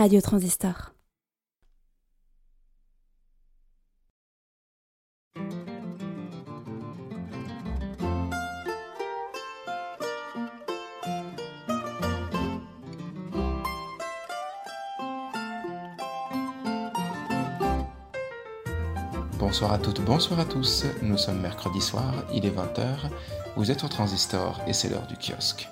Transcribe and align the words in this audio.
Radio 0.00 0.22
Transistor. 0.22 0.94
Bonsoir 19.38 19.74
à 19.74 19.78
toutes, 19.78 20.00
bonsoir 20.00 20.40
à 20.40 20.46
tous. 20.46 20.86
Nous 21.02 21.18
sommes 21.18 21.42
mercredi 21.42 21.82
soir, 21.82 22.14
il 22.32 22.46
est 22.46 22.48
20h, 22.48 23.10
vous 23.54 23.70
êtes 23.70 23.84
au 23.84 23.88
Transistor 23.88 24.62
et 24.66 24.72
c'est 24.72 24.88
l'heure 24.88 25.06
du 25.08 25.16
kiosque. 25.16 25.68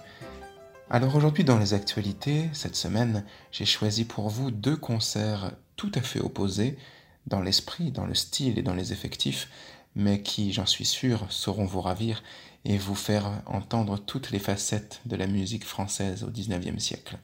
Alors 0.91 1.14
aujourd'hui 1.16 1.45
dans 1.45 1.59
les 1.59 1.75
actualités, 1.75 2.48
cette 2.55 2.74
semaine, 2.74 3.23
j'ai 3.52 3.66
choisi 3.66 4.06
pour 4.06 4.30
vous 4.30 4.51
deux 4.51 4.77
concerts 4.77 5.52
tout 5.77 5.92
à 5.95 6.01
fait 6.01 6.19
opposés, 6.19 6.78
dans 7.27 7.42
l'esprit, 7.42 7.92
dans 7.92 8.06
le 8.06 8.14
style 8.14 8.59
et 8.59 8.62
dans 8.62 8.74
les 8.74 8.91
effectifs, 8.95 9.51
mais 9.95 10.23
qui, 10.23 10.51
j'en 10.51 10.64
suis 10.64 10.87
sûr, 10.87 11.27
sauront 11.28 11.66
vous 11.66 11.83
ravir 11.83 12.23
et 12.64 12.78
vous 12.78 12.95
faire 12.95 13.42
entendre 13.45 13.98
toutes 13.98 14.30
les 14.30 14.38
facettes 14.38 15.02
de 15.05 15.14
la 15.14 15.27
musique 15.27 15.66
française 15.66 16.24
au 16.24 16.30
XIXe 16.30 16.83
siècle. 16.83 17.19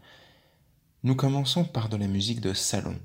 Nous 1.02 1.15
commençons 1.15 1.65
par 1.65 1.88
de 1.88 1.96
la 1.96 2.06
musique 2.06 2.42
de 2.42 2.52
salon. 2.52 2.98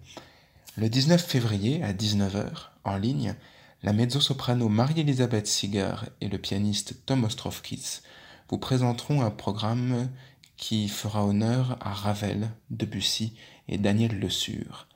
Le 0.76 0.90
19 0.90 1.26
février 1.26 1.82
à 1.84 1.94
19h, 1.94 2.50
en 2.84 2.98
ligne, 2.98 3.34
la 3.82 3.94
mezzo-soprano 3.94 4.68
Marie-Elisabeth 4.68 5.48
Seeger 5.48 6.10
et 6.20 6.28
le 6.28 6.38
pianiste 6.38 7.06
Tom 7.06 7.24
Ostrovkis 7.24 8.02
vous 8.50 8.58
présenteront 8.58 9.22
un 9.22 9.32
programme 9.32 10.10
qui 10.60 10.90
fera 10.90 11.26
honneur 11.26 11.78
à 11.80 11.94
Ravel, 11.94 12.52
Debussy 12.70 13.34
et 13.70 13.78
Daniel 13.78 14.20
Le 14.20 14.30
Sur. 14.30 14.88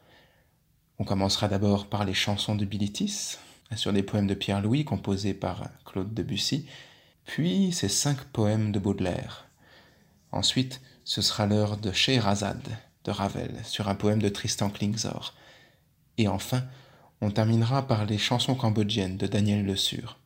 On 1.00 1.06
commencera 1.06 1.48
d'abord 1.48 1.88
par 1.88 2.04
les 2.04 2.14
chansons 2.14 2.56
de 2.56 2.66
Bilitis, 2.66 3.38
sur 3.76 3.94
des 3.94 4.04
poèmes 4.04 4.28
de 4.28 4.34
Pierre-Louis 4.34 4.86
composés 4.86 5.34
par 5.34 5.70
Claude 5.86 6.14
Debussy, 6.14 6.68
puis 7.26 7.72
ces 7.72 7.88
cinq 7.88 8.20
poèmes 8.26 8.72
de 8.72 8.78
Baudelaire. 8.78 9.48
Ensuite, 10.32 10.82
ce 11.06 11.22
sera 11.22 11.48
l'heure 11.48 11.78
de 11.78 11.92
Scheherazade 11.92 12.78
de 13.06 13.12
Ravel 13.12 13.56
sur 13.64 13.88
un 13.88 13.96
poème 13.96 14.22
de 14.22 14.30
Tristan 14.30 14.70
Klingzor. 14.70 15.34
Et 16.18 16.28
enfin, 16.28 16.64
on 17.22 17.32
terminera 17.32 17.88
par 17.88 18.06
les 18.06 18.18
chansons 18.18 18.56
cambodgiennes 18.56 19.18
de 19.18 19.28
Daniel 19.28 19.66
Le 19.66 19.78
Sur. 19.78 20.20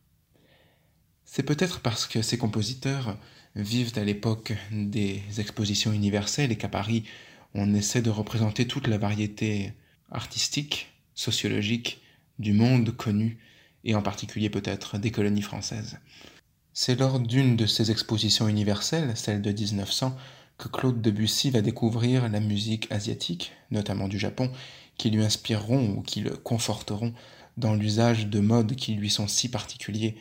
C'est 1.25 1.43
peut-être 1.43 1.80
parce 1.80 2.08
que 2.08 2.23
ces 2.23 2.38
compositeurs 2.38 3.17
vivent 3.58 3.97
à 3.97 4.03
l'époque 4.03 4.53
des 4.72 5.22
expositions 5.39 5.91
universelles 5.91 6.52
et 6.52 6.58
qu'à 6.58 6.69
Paris, 6.69 7.03
on 7.53 7.73
essaie 7.73 8.02
de 8.02 8.09
représenter 8.09 8.67
toute 8.67 8.88
la 8.88 8.97
variété 8.97 9.73
artistique, 10.11 10.94
sociologique 11.16 12.02
du 12.39 12.53
monde 12.53 12.95
connu, 12.95 13.39
et 13.83 13.95
en 13.95 14.02
particulier 14.02 14.49
peut-être 14.49 14.97
des 14.97 15.11
colonies 15.11 15.41
françaises. 15.41 15.97
C'est 16.73 16.99
lors 16.99 17.19
d'une 17.19 17.55
de 17.55 17.66
ces 17.66 17.89
expositions 17.89 18.47
universelles, 18.47 19.16
celle 19.16 19.41
de 19.41 19.52
1900, 19.52 20.16
que 20.58 20.67
Claude 20.67 21.02
Debussy 21.02 21.49
va 21.49 21.61
découvrir 21.61 22.30
la 22.30 22.39
musique 22.39 22.92
asiatique, 22.92 23.53
notamment 23.71 24.08
du 24.08 24.19
Japon, 24.19 24.52
qui 24.97 25.09
lui 25.09 25.23
inspireront 25.23 25.89
ou 25.92 26.02
qui 26.02 26.21
le 26.21 26.31
conforteront 26.31 27.14
dans 27.58 27.73
l'usage 27.73 28.27
de 28.27 28.39
modes 28.39 28.75
qui 28.75 28.94
lui 28.94 29.09
sont 29.09 29.27
si 29.27 29.49
particuliers 29.49 30.16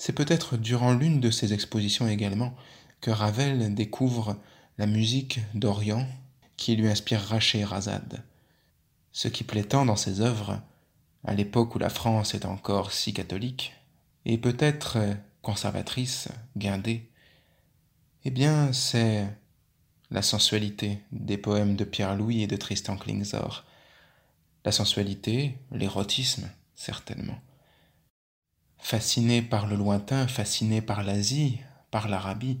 c'est 0.00 0.14
peut-être 0.14 0.56
durant 0.56 0.94
l'une 0.94 1.20
de 1.20 1.30
ces 1.30 1.52
expositions 1.52 2.08
également 2.08 2.54
que 3.02 3.10
Ravel 3.10 3.74
découvre 3.74 4.38
la 4.78 4.86
musique 4.86 5.40
d'Orient 5.52 6.08
qui 6.56 6.74
lui 6.74 6.88
inspirera 6.88 7.38
Scheherazade. 7.38 8.24
Ce 9.12 9.28
qui 9.28 9.44
plaît 9.44 9.62
tant 9.62 9.84
dans 9.84 9.96
ses 9.96 10.22
œuvres, 10.22 10.58
à 11.22 11.34
l'époque 11.34 11.74
où 11.74 11.78
la 11.78 11.90
France 11.90 12.32
est 12.32 12.46
encore 12.46 12.92
si 12.92 13.12
catholique, 13.12 13.74
et 14.24 14.38
peut-être 14.38 14.96
conservatrice, 15.42 16.28
guindée, 16.56 17.10
eh 18.24 18.30
bien 18.30 18.72
c'est 18.72 19.28
la 20.10 20.22
sensualité 20.22 21.00
des 21.12 21.36
poèmes 21.36 21.76
de 21.76 21.84
Pierre-Louis 21.84 22.42
et 22.42 22.46
de 22.46 22.56
Tristan 22.56 22.96
Klingzor. 22.96 23.66
La 24.64 24.72
sensualité, 24.72 25.58
l'érotisme, 25.70 26.48
certainement. 26.74 27.38
Fascinés 28.80 29.42
par 29.42 29.66
le 29.66 29.76
lointain, 29.76 30.26
fascinés 30.26 30.82
par 30.82 31.02
l'Asie, 31.04 31.58
par 31.90 32.08
l'Arabie, 32.08 32.58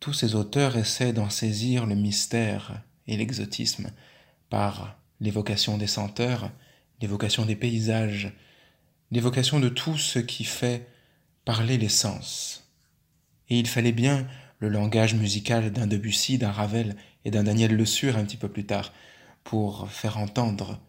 tous 0.00 0.12
ces 0.12 0.34
auteurs 0.34 0.76
essaient 0.76 1.12
d'en 1.12 1.30
saisir 1.30 1.86
le 1.86 1.94
mystère 1.94 2.82
et 3.06 3.16
l'exotisme 3.16 3.90
par 4.50 4.96
l'évocation 5.20 5.78
des 5.78 5.86
senteurs, 5.86 6.50
l'évocation 7.00 7.44
des 7.44 7.56
paysages, 7.56 8.32
l'évocation 9.10 9.60
de 9.60 9.68
tout 9.68 9.96
ce 9.96 10.18
qui 10.18 10.44
fait 10.44 10.88
parler 11.44 11.78
les 11.78 11.88
sens. 11.88 12.70
Et 13.48 13.58
il 13.58 13.66
fallait 13.66 13.92
bien 13.92 14.26
le 14.58 14.68
langage 14.68 15.14
musical 15.14 15.72
d'un 15.72 15.86
Debussy, 15.86 16.38
d'un 16.38 16.50
Ravel 16.50 16.96
et 17.24 17.30
d'un 17.30 17.44
Daniel 17.44 17.74
Le 17.74 17.86
Sur 17.86 18.16
un 18.16 18.24
petit 18.24 18.36
peu 18.36 18.48
plus 18.48 18.66
tard 18.66 18.92
pour 19.44 19.90
faire 19.90 20.18
entendre 20.18 20.80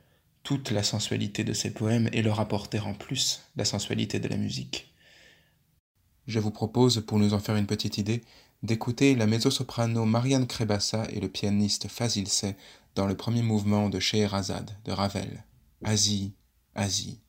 toute 0.47 0.71
la 0.71 0.81
sensualité 0.81 1.43
de 1.43 1.51
ces 1.51 1.71
poèmes 1.71 2.09
et 2.13 2.21
leur 2.21 2.39
apporter 2.39 2.79
en 2.79 2.93
plus 2.93 3.41
la 3.57 3.65
sensualité 3.65 4.21
de 4.21 4.29
la 4.29 4.37
musique. 4.37 4.93
Je 6.25 6.39
vous 6.39 6.51
propose, 6.51 7.03
pour 7.05 7.19
nous 7.19 7.33
en 7.33 7.39
faire 7.39 7.57
une 7.57 7.65
petite 7.67 7.97
idée, 7.97 8.23
d'écouter 8.63 9.13
la 9.13 9.27
mezzo-soprano 9.27 10.05
Marianne 10.05 10.47
Crebassa 10.47 11.05
et 11.11 11.19
le 11.19 11.27
pianiste 11.27 11.89
Fazil 11.89 12.29
dans 12.95 13.07
le 13.07 13.17
premier 13.17 13.41
mouvement 13.41 13.89
de 13.89 13.99
Scheherazade 13.99 14.71
de 14.85 14.93
Ravel. 14.93 15.43
Asie, 15.83 16.31
Asie. 16.75 17.19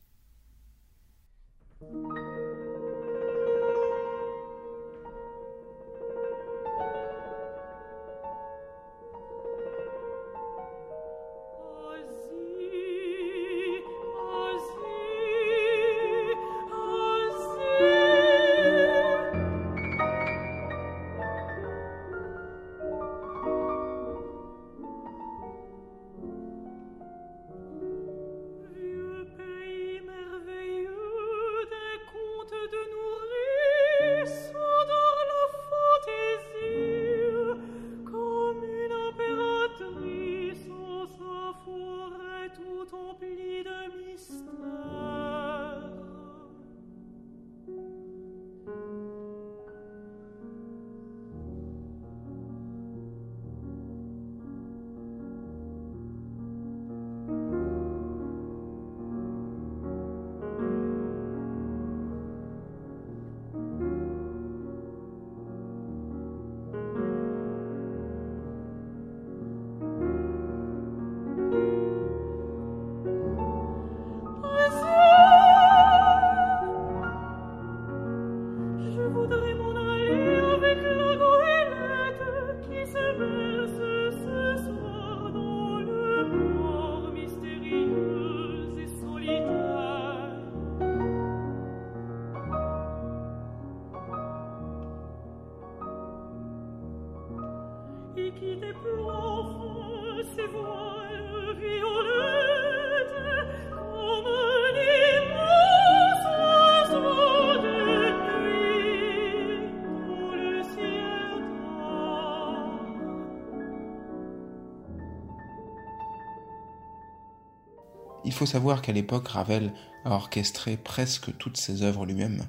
Faut 118.39 118.47
savoir 118.47 118.83
qu'à 118.83 118.93
l'époque, 118.93 119.27
Ravel 119.27 119.73
a 120.05 120.13
orchestré 120.13 120.77
presque 120.77 121.37
toutes 121.39 121.57
ses 121.57 121.83
œuvres 121.83 122.07
lui-même, 122.07 122.47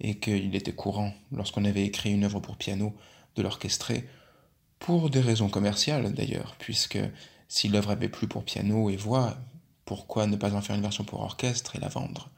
et 0.00 0.18
qu'il 0.18 0.54
était 0.54 0.72
courant, 0.72 1.12
lorsqu'on 1.30 1.66
avait 1.66 1.84
écrit 1.84 2.10
une 2.10 2.24
œuvre 2.24 2.40
pour 2.40 2.56
piano, 2.56 2.94
de 3.36 3.42
l'orchestrer, 3.42 4.08
pour 4.78 5.10
des 5.10 5.20
raisons 5.20 5.50
commerciales 5.50 6.14
d'ailleurs, 6.14 6.56
puisque 6.58 6.98
si 7.48 7.68
l'œuvre 7.68 7.90
avait 7.90 8.08
plu 8.08 8.28
pour 8.28 8.44
piano 8.44 8.88
et 8.88 8.96
voix, 8.96 9.36
pourquoi 9.84 10.26
ne 10.26 10.36
pas 10.36 10.54
en 10.54 10.62
faire 10.62 10.74
une 10.74 10.80
version 10.80 11.04
pour 11.04 11.20
orchestre 11.20 11.76
et 11.76 11.80
la 11.80 11.88
vendre? 11.88 12.30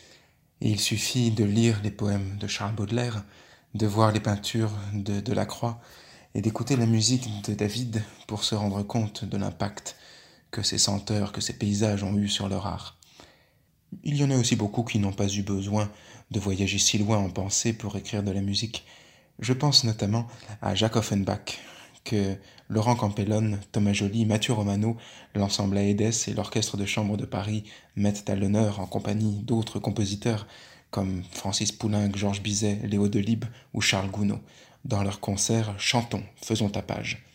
et 0.59 0.69
il 0.69 0.79
suffit 0.79 1.29
de 1.29 1.43
lire 1.43 1.81
les 1.83 1.91
poèmes 1.91 2.37
de 2.39 2.47
Charles 2.47 2.73
Baudelaire, 2.73 3.23
de 3.75 3.85
voir 3.85 4.11
les 4.11 4.19
peintures 4.19 4.71
de 4.93 5.19
Delacroix 5.19 5.79
et 6.33 6.41
d'écouter 6.41 6.75
la 6.75 6.87
musique 6.87 7.29
de 7.43 7.53
David 7.53 8.03
pour 8.27 8.43
se 8.43 8.55
rendre 8.55 8.81
compte 8.81 9.23
de 9.23 9.37
l'impact 9.37 9.95
que 10.49 10.63
ces 10.63 10.79
senteurs, 10.79 11.31
que 11.31 11.41
ces 11.41 11.53
paysages 11.53 12.03
ont 12.03 12.17
eu 12.17 12.27
sur 12.27 12.49
leur 12.49 12.65
art. 12.65 12.97
Il 14.03 14.15
y 14.15 14.23
en 14.23 14.31
a 14.31 14.37
aussi 14.37 14.55
beaucoup 14.55 14.83
qui 14.83 14.97
n'ont 14.97 15.13
pas 15.13 15.27
eu 15.27 15.43
besoin 15.43 15.91
de 16.31 16.39
voyager 16.39 16.79
si 16.79 16.97
loin 16.97 17.17
en 17.17 17.29
pensée 17.29 17.73
pour 17.73 17.95
écrire 17.95 18.23
de 18.23 18.31
la 18.31 18.41
musique. 18.41 18.85
Je 19.39 19.53
pense 19.53 19.83
notamment 19.83 20.27
à 20.61 20.73
Jacques 20.73 20.95
Offenbach, 20.95 21.59
que 22.03 22.35
Laurent 22.69 22.95
Campellone, 22.95 23.59
Thomas 23.71 23.93
Joly, 23.93 24.25
Mathieu 24.25 24.53
Romano, 24.53 24.97
l'ensemble 25.35 25.77
Aedes 25.77 26.27
et 26.27 26.33
l'orchestre 26.33 26.77
de 26.77 26.85
chambre 26.85 27.17
de 27.17 27.25
Paris 27.25 27.63
mettent 27.95 28.29
à 28.29 28.35
l'honneur 28.35 28.79
en 28.79 28.85
compagnie 28.85 29.41
d'autres 29.43 29.79
compositeurs 29.79 30.47
comme 30.91 31.23
Francis 31.31 31.71
Poulenc, 31.71 32.11
Georges 32.15 32.41
Bizet, 32.41 32.79
Léo 32.83 33.07
Delibes 33.07 33.45
ou 33.73 33.81
Charles 33.81 34.11
Gounod, 34.11 34.39
dans 34.85 35.03
leur 35.03 35.19
concert 35.19 35.73
Chantons, 35.77 36.23
faisons 36.35 36.69
ta 36.69 36.81
page 36.81 37.25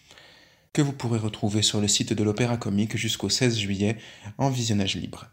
que 0.78 0.82
vous 0.82 0.92
pourrez 0.92 1.18
retrouver 1.18 1.62
sur 1.62 1.80
le 1.80 1.88
site 1.88 2.12
de 2.12 2.22
l'Opéra 2.22 2.56
Comique 2.56 2.96
jusqu'au 2.96 3.28
16 3.28 3.58
juillet 3.58 3.96
en 4.36 4.48
visionnage 4.48 4.94
libre. 4.94 5.26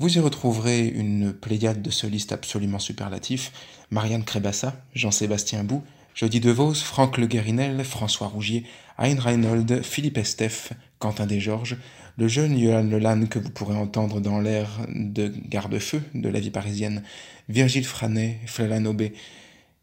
Vous 0.00 0.16
y 0.16 0.18
retrouverez 0.18 0.88
une 0.88 1.32
pléiade 1.32 1.82
de 1.82 1.90
solistes 1.90 2.32
absolument 2.32 2.80
superlatifs, 2.80 3.52
Marianne 3.90 4.24
Crébassa, 4.24 4.82
Jean-Sébastien 4.92 5.62
Bou, 5.62 5.84
Jody 6.14 6.40
DeVos, 6.40 6.74
Franck 6.74 7.18
Le 7.18 7.26
Guérinel, 7.26 7.84
François 7.84 8.28
Rougier, 8.28 8.64
Hein 8.98 9.16
Reinhold, 9.18 9.82
Philippe 9.82 10.18
Estef, 10.18 10.72
Quentin 10.98 11.26
Desgeorges, 11.26 11.76
le 12.18 12.28
jeune 12.28 12.58
Johan 12.58 12.82
Lelanne 12.82 13.28
que 13.28 13.38
vous 13.38 13.50
pourrez 13.50 13.76
entendre 13.76 14.20
dans 14.20 14.40
l'air 14.40 14.68
de 14.88 15.32
Garde-feu 15.48 16.02
de 16.14 16.28
la 16.28 16.40
vie 16.40 16.50
parisienne, 16.50 17.02
Virgile 17.48 17.86
Franet, 17.86 18.40
Flalan 18.46 18.84
Aubé, 18.84 19.14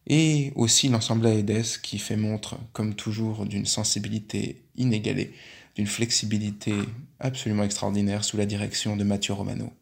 et 0.05 0.51
aussi 0.55 0.89
l'ensemble 0.89 1.27
Aedes 1.27 1.79
qui 1.81 1.97
fait 1.97 2.15
montre, 2.15 2.57
comme 2.73 2.93
toujours, 2.93 3.45
d'une 3.45 3.65
sensibilité 3.65 4.61
inégalée, 4.75 5.33
d'une 5.75 5.87
flexibilité 5.87 6.73
absolument 7.19 7.63
extraordinaire 7.63 8.23
sous 8.23 8.37
la 8.37 8.45
direction 8.45 8.95
de 8.95 9.03
Mathieu 9.03 9.33
Romano. 9.33 9.73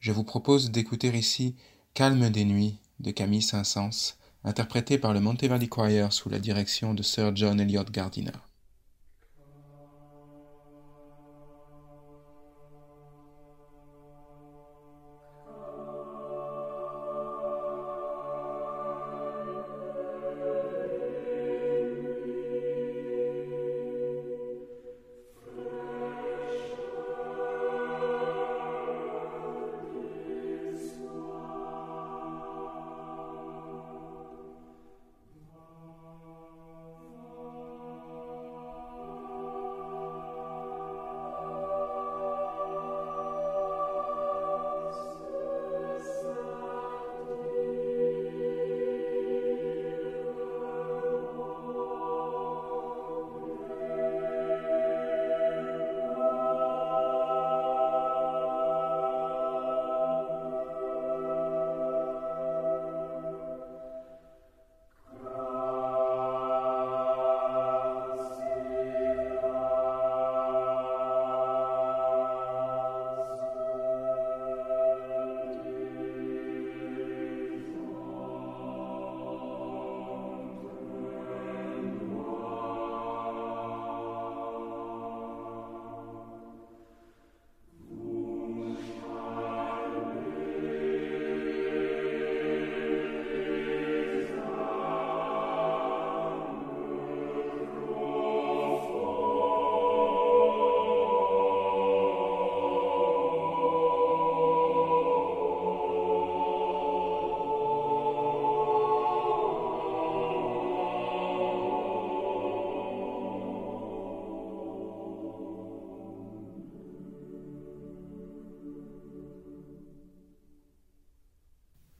Je 0.00 0.12
vous 0.12 0.24
propose 0.24 0.70
d'écouter 0.70 1.08
ici 1.08 1.56
Calme 1.94 2.30
des 2.30 2.44
nuits 2.44 2.76
de 3.00 3.10
Camille 3.10 3.42
Saint-Saëns, 3.42 4.14
interprété 4.44 4.98
par 4.98 5.12
le 5.12 5.20
Monteverdi 5.20 5.68
Choir 5.68 6.12
sous 6.12 6.28
la 6.28 6.38
direction 6.38 6.94
de 6.94 7.02
Sir 7.02 7.34
John 7.34 7.60
Eliot 7.60 7.84
Gardiner. 7.90 8.32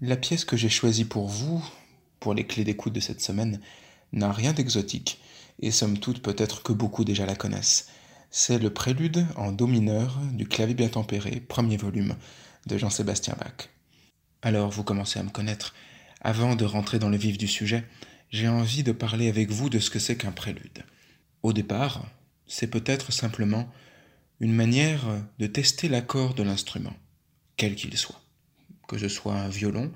La 0.07 0.19
pièce 0.19 0.45
que 0.45 0.59
j'ai 0.59 0.69
choisie 0.69 1.07
pour 1.07 1.29
vous, 1.29 1.65
pour 2.21 2.35
les 2.35 2.47
clés 2.47 2.63
d'écoute 2.63 2.93
de 2.93 3.01
cette 3.01 3.23
semaine, 3.23 3.59
n'a 4.13 4.31
rien 4.33 4.53
d'exotique, 4.53 5.19
et 5.61 5.71
somme 5.71 5.99
toute 5.99 6.21
peut-être 6.21 6.63
que 6.63 6.75
beaucoup 6.75 7.05
déjà 7.05 7.25
la 7.25 7.35
connaissent. 7.35 7.89
C'est 8.31 8.59
le 8.59 8.69
prélude 8.69 9.25
en 9.37 9.51
Do 9.51 9.67
mineur 9.67 10.21
du 10.35 10.47
clavier 10.47 10.75
bien 10.75 10.91
tempéré, 10.91 11.41
premier 11.41 11.79
volume, 11.79 12.17
de 12.67 12.77
Jean-Sébastien 12.77 13.35
Bach. 13.41 13.71
Alors 14.43 14.71
vous 14.71 14.85
commencez 14.85 15.19
à 15.19 15.23
me 15.23 15.31
connaître. 15.31 15.75
Avant 16.21 16.55
de 16.55 16.67
rentrer 16.67 16.99
dans 16.99 17.09
le 17.09 17.17
vif 17.17 17.39
du 17.39 17.49
sujet, 17.49 17.83
j'ai 18.29 18.49
envie 18.49 18.83
de 18.83 18.93
parler 18.93 19.31
avec 19.31 19.51
vous 19.51 19.71
de 19.71 19.79
ce 19.79 19.89
que 19.89 19.99
c'est 19.99 20.19
qu'un 20.19 20.33
prélude. 20.33 20.85
Au 21.43 21.55
départ, 21.55 22.05
c'est 22.47 22.67
peut-être 22.67 23.11
simplement 23.11 23.73
une 24.39 24.53
manière 24.53 25.01
de 25.39 25.47
tester 25.47 25.89
l'accord 25.89 26.35
de 26.35 26.43
l'instrument, 26.43 26.93
quel 27.57 27.75
qu'il 27.75 27.97
soit 27.97 28.24
que 28.89 28.99
ce 28.99 29.09
soit 29.09 29.35
un 29.35 29.49
violon, 29.49 29.93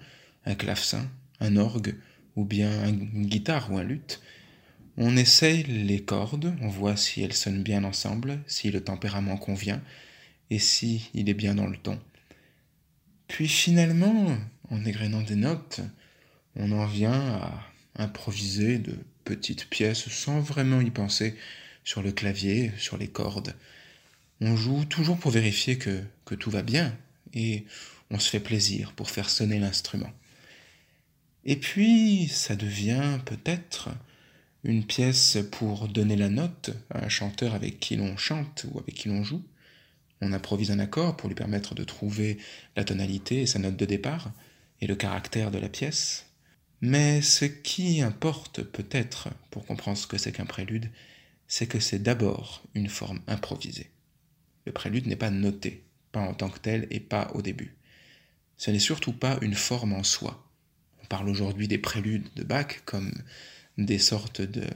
un 0.47 0.55
clavecin, 0.55 1.09
un 1.41 1.57
orgue, 1.57 1.95
ou 2.37 2.45
bien 2.45 2.89
une 2.89 3.27
guitare 3.27 3.73
ou 3.73 3.79
un 3.79 3.83
luth, 3.83 4.21
on 4.97 5.17
essaye 5.17 5.63
les 5.63 6.03
cordes, 6.03 6.55
on 6.61 6.69
voit 6.69 6.97
si 6.97 7.23
elles 7.23 7.33
sonnent 7.33 7.63
bien 7.63 7.85
ensemble, 7.85 8.41
si 8.47 8.71
le 8.71 8.83
tempérament 8.83 9.37
convient, 9.37 9.81
et 10.51 10.59
si 10.59 11.11
il 11.15 11.29
est 11.29 11.35
bien 11.35 11.55
dans 11.55 11.67
le 11.67 11.77
ton. 11.77 12.01
Puis 13.29 13.49
finalement, 13.49 14.37
en 14.71 14.85
égrénant 14.85 15.23
des 15.23 15.37
notes, 15.37 15.81
on 16.57 16.73
en 16.73 16.87
vient 16.87 17.13
à 17.37 17.63
improviser 17.97 18.79
de 18.79 18.97
petites 19.25 19.69
pièces 19.69 20.09
sans 20.09 20.41
vraiment 20.41 20.81
y 20.81 20.91
penser 20.91 21.37
sur 21.85 22.03
le 22.03 22.13
clavier, 22.13 22.73
sur 22.79 22.97
les 22.97 23.09
cordes. 23.09 23.55
On 24.41 24.57
joue 24.57 24.85
toujours 24.85 25.19
pour 25.19 25.31
vérifier 25.31 25.79
que, 25.79 26.03
que 26.25 26.35
tout 26.35 26.51
va 26.51 26.63
bien 26.63 26.97
et 27.35 27.65
on 28.11 28.19
se 28.19 28.31
fait 28.31 28.41
plaisir 28.41 28.93
pour 28.93 29.11
faire 29.11 29.31
sonner 29.31 29.59
l'instrument. 29.59 30.13
Et 31.45 31.57
puis, 31.57 32.29
ça 32.29 32.57
devient 32.57 33.19
peut-être 33.25 33.91
une 34.65 34.85
pièce 34.85 35.39
pour 35.53 35.89
donner 35.89 36.17
la 36.17 36.29
note 36.29 36.71
à 36.91 37.05
un 37.05 37.09
chanteur 37.09 37.55
avec 37.55 37.79
qui 37.81 37.97
l'on 37.97 38.17
chante 38.17 38.67
ou 38.71 38.79
avec 38.79 38.95
qui 38.95 39.09
l'on 39.09 39.23
joue. 39.23 39.43
On 40.21 40.33
improvise 40.33 40.71
un 40.71 40.79
accord 40.79 41.17
pour 41.17 41.29
lui 41.29 41.37
permettre 41.37 41.75
de 41.75 41.85
trouver 41.85 42.39
la 42.77 42.85
tonalité 42.85 43.43
et 43.43 43.47
sa 43.47 43.61
note 43.61 43.77
de 43.77 43.87
départ 43.87 44.33
et 44.81 44.87
le 44.87 44.97
caractère 44.97 45.51
de 45.51 45.59
la 45.59 45.69
pièce. 45.69 46.27
Mais 46.81 47.23
ce 47.23 47.45
qui 47.45 48.03
importe 48.03 48.63
peut-être 48.63 49.29
pour 49.51 49.65
comprendre 49.65 49.99
ce 49.99 50.07
que 50.07 50.19
c'est 50.19 50.33
qu'un 50.33 50.47
prélude, 50.47 50.91
c'est 51.47 51.67
que 51.67 51.81
c'est 51.81 52.03
d'abord 52.03 52.63
une 52.75 52.89
forme 52.89 53.21
improvisée. 53.27 53.91
Le 54.67 54.73
prélude 54.73 55.07
n'est 55.07 55.17
pas 55.17 55.31
noté, 55.31 55.85
pas 56.13 56.21
en 56.21 56.35
tant 56.35 56.51
que 56.51 56.59
tel 56.59 56.87
et 56.91 57.01
pas 57.01 57.31
au 57.35 57.43
début. 57.43 57.75
Ce 58.59 58.71
n'est 58.71 58.79
surtout 58.79 59.13
pas 59.13 59.39
une 59.41 59.55
forme 59.55 59.95
en 59.95 60.03
soi. 60.03 60.45
On 61.03 61.07
parle 61.07 61.29
aujourd'hui 61.29 61.69
des 61.69 61.79
préludes 61.79 62.29
de 62.37 62.43
Bach 62.43 62.83
comme 62.85 63.13
des 63.79 63.99
sortes 63.99 64.43
de, 64.43 64.67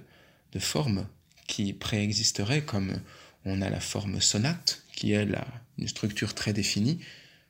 de 0.53 0.59
formes 0.59 1.07
qui 1.49 1.73
préexisteraient, 1.73 2.65
comme 2.65 2.95
on 3.45 3.61
a 3.61 3.69
la 3.69 3.81
forme 3.81 4.21
sonate, 4.21 4.85
qui 4.95 5.13
elle 5.13 5.35
a 5.35 5.47
une 5.79 5.89
structure 5.89 6.35
très 6.35 6.53
définie, 6.53 7.01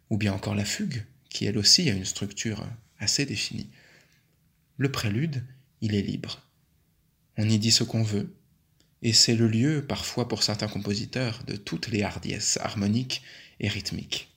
ou 0.09 0.17
bien 0.17 0.33
encore 0.33 0.55
la 0.55 0.65
fugue, 0.65 1.05
qui 1.29 1.45
elle 1.45 1.59
aussi 1.59 1.89
a 1.91 1.93
une 1.93 2.07
structure 2.07 2.67
assez 2.99 3.27
définie. 3.27 3.69
Le 4.79 4.91
prélude, 4.91 5.45
il 5.83 5.95
est 5.95 6.03
libre. 6.03 6.41
On 7.37 7.49
y 7.49 7.59
dit 7.59 7.71
ce 7.71 7.85
qu'on 7.85 8.03
veut, 8.03 8.35
et 9.03 9.13
c'est 9.13 9.37
le 9.37 9.49
lieu, 9.49 9.85
parfois 9.87 10.29
pour 10.29 10.43
certains 10.43 10.69
compositeurs, 10.69 11.43
de 11.45 11.57
toutes 11.57 11.89
les 11.89 12.03
hardiesses 12.03 12.59
harmoniques 12.63 13.23
et 13.61 13.69
rythmiques. 13.69 14.32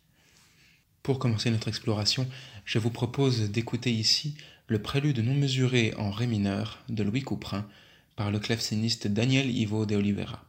Pour 1.05 1.19
commencer 1.19 1.51
notre 1.51 1.67
exploration, 1.67 2.25
je 2.65 2.79
vous 2.79 2.89
propose 2.89 3.51
d'écouter 3.51 3.91
ici 3.91 4.33
le 4.65 4.81
prélude 4.81 5.19
non 5.19 5.35
mesuré 5.35 5.93
en 5.99 6.09
ré 6.09 6.25
mineur 6.25 6.79
de 6.89 7.03
Louis 7.03 7.21
Couperin 7.21 7.67
par 8.15 8.31
le 8.31 8.39
claveciniste 8.39 9.05
Daniel 9.05 9.55
Ivo 9.55 9.85
de 9.85 9.97
Oliveira. 9.97 10.43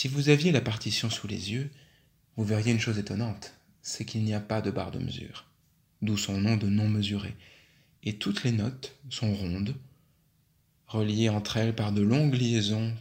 Si 0.00 0.08
vous 0.08 0.30
aviez 0.30 0.50
la 0.50 0.62
partition 0.62 1.10
sous 1.10 1.26
les 1.26 1.52
yeux, 1.52 1.68
vous 2.38 2.44
verriez 2.44 2.72
une 2.72 2.80
chose 2.80 2.98
étonnante, 2.98 3.52
c'est 3.82 4.06
qu'il 4.06 4.24
n'y 4.24 4.32
a 4.32 4.40
pas 4.40 4.62
de 4.62 4.70
barre 4.70 4.92
de 4.92 4.98
mesure, 4.98 5.44
d'où 6.00 6.16
son 6.16 6.40
nom 6.40 6.56
de 6.56 6.68
non 6.68 6.88
mesuré, 6.88 7.36
et 8.02 8.14
toutes 8.14 8.42
les 8.42 8.52
notes 8.52 8.96
sont 9.10 9.34
rondes, 9.34 9.74
reliées 10.86 11.28
entre 11.28 11.58
elles 11.58 11.74
par 11.74 11.92
de 11.92 12.00
longues 12.00 12.32
liaisons, 12.32 12.94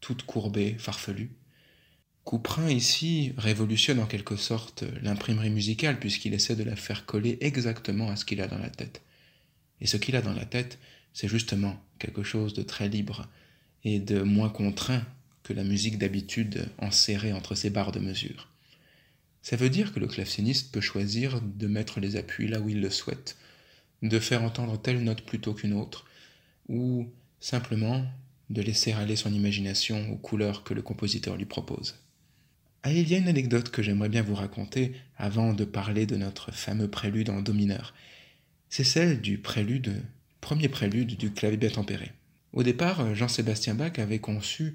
toutes 0.00 0.22
courbées, 0.22 0.74
farfelues. 0.78 1.36
Couperin 2.24 2.70
ici 2.70 3.34
révolutionne 3.36 4.00
en 4.00 4.06
quelque 4.06 4.36
sorte 4.36 4.84
l'imprimerie 5.02 5.50
musicale 5.50 6.00
puisqu'il 6.00 6.32
essaie 6.32 6.56
de 6.56 6.64
la 6.64 6.76
faire 6.76 7.04
coller 7.04 7.36
exactement 7.42 8.08
à 8.08 8.16
ce 8.16 8.24
qu'il 8.24 8.40
a 8.40 8.48
dans 8.48 8.56
la 8.56 8.70
tête. 8.70 9.02
Et 9.82 9.86
ce 9.86 9.98
qu'il 9.98 10.16
a 10.16 10.22
dans 10.22 10.32
la 10.32 10.46
tête, 10.46 10.78
c'est 11.12 11.28
justement 11.28 11.78
quelque 11.98 12.22
chose 12.22 12.54
de 12.54 12.62
très 12.62 12.88
libre 12.88 13.28
et 13.84 14.00
de 14.00 14.22
moins 14.22 14.48
contraint 14.48 15.04
que 15.42 15.52
la 15.52 15.64
musique 15.64 15.98
d'habitude 15.98 16.68
enserrée 16.78 17.32
entre 17.32 17.54
ses 17.54 17.70
barres 17.70 17.92
de 17.92 18.00
mesure. 18.00 18.48
Ça 19.42 19.56
veut 19.56 19.70
dire 19.70 19.92
que 19.92 20.00
le 20.00 20.06
claveciniste 20.06 20.72
peut 20.72 20.80
choisir 20.80 21.40
de 21.40 21.66
mettre 21.66 21.98
les 21.98 22.16
appuis 22.16 22.48
là 22.48 22.60
où 22.60 22.68
il 22.68 22.80
le 22.80 22.90
souhaite, 22.90 23.36
de 24.02 24.18
faire 24.18 24.42
entendre 24.42 24.80
telle 24.80 25.02
note 25.02 25.22
plutôt 25.22 25.54
qu'une 25.54 25.72
autre, 25.72 26.06
ou 26.68 27.08
simplement 27.40 28.06
de 28.50 28.62
laisser 28.62 28.92
aller 28.92 29.16
son 29.16 29.32
imagination 29.32 30.12
aux 30.12 30.16
couleurs 30.16 30.62
que 30.62 30.74
le 30.74 30.82
compositeur 30.82 31.36
lui 31.36 31.44
propose. 31.44 31.96
Ah, 32.84 32.92
il 32.92 33.08
y 33.08 33.14
a 33.14 33.18
une 33.18 33.28
anecdote 33.28 33.70
que 33.70 33.82
j'aimerais 33.82 34.08
bien 34.08 34.22
vous 34.22 34.34
raconter 34.34 34.92
avant 35.16 35.52
de 35.52 35.64
parler 35.64 36.06
de 36.06 36.16
notre 36.16 36.52
fameux 36.52 36.88
prélude 36.88 37.30
en 37.30 37.40
do 37.40 37.52
mineur. 37.52 37.94
C'est 38.68 38.84
celle 38.84 39.20
du 39.20 39.38
prélude, 39.38 40.02
premier 40.40 40.68
prélude 40.68 41.16
du 41.16 41.32
clavier 41.32 41.70
tempéré. 41.70 42.12
Au 42.52 42.62
départ, 42.62 43.14
Jean-Sébastien 43.14 43.74
Bach 43.74 43.98
avait 43.98 44.18
conçu 44.18 44.74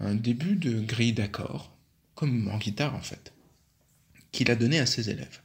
un 0.00 0.14
début 0.14 0.56
de 0.56 0.80
grille 0.80 1.12
d'accords, 1.12 1.76
comme 2.14 2.48
en 2.48 2.58
guitare 2.58 2.94
en 2.94 3.00
fait, 3.00 3.32
qu'il 4.32 4.50
a 4.50 4.56
donné 4.56 4.78
à 4.78 4.86
ses 4.86 5.10
élèves. 5.10 5.40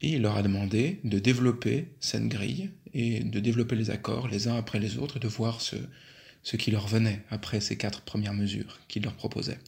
Et 0.00 0.14
il 0.14 0.22
leur 0.22 0.36
a 0.36 0.42
demandé 0.42 1.00
de 1.04 1.18
développer 1.18 1.88
cette 2.00 2.28
grille 2.28 2.70
et 2.92 3.20
de 3.20 3.40
développer 3.40 3.76
les 3.76 3.90
accords 3.90 4.28
les 4.28 4.48
uns 4.48 4.56
après 4.56 4.78
les 4.78 4.98
autres 4.98 5.16
et 5.16 5.20
de 5.20 5.28
voir 5.28 5.60
ce, 5.60 5.76
qui 6.56 6.70
leur 6.70 6.86
venait 6.86 7.22
après 7.30 7.60
ces 7.60 7.76
quatre 7.76 8.02
premières 8.02 8.34
mesures 8.34 8.80
qu'il 8.88 9.02
leur 9.04 9.14
proposait. 9.14 9.58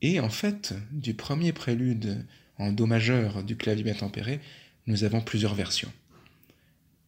Et 0.00 0.18
en 0.18 0.30
fait, 0.30 0.74
du 0.90 1.14
premier 1.14 1.52
prélude 1.52 2.26
en 2.58 2.72
Do 2.72 2.86
majeur 2.86 3.44
du 3.44 3.56
clavier 3.56 3.94
tempéré, 3.94 4.40
nous 4.86 5.04
avons 5.04 5.20
plusieurs 5.20 5.54
versions. 5.54 5.92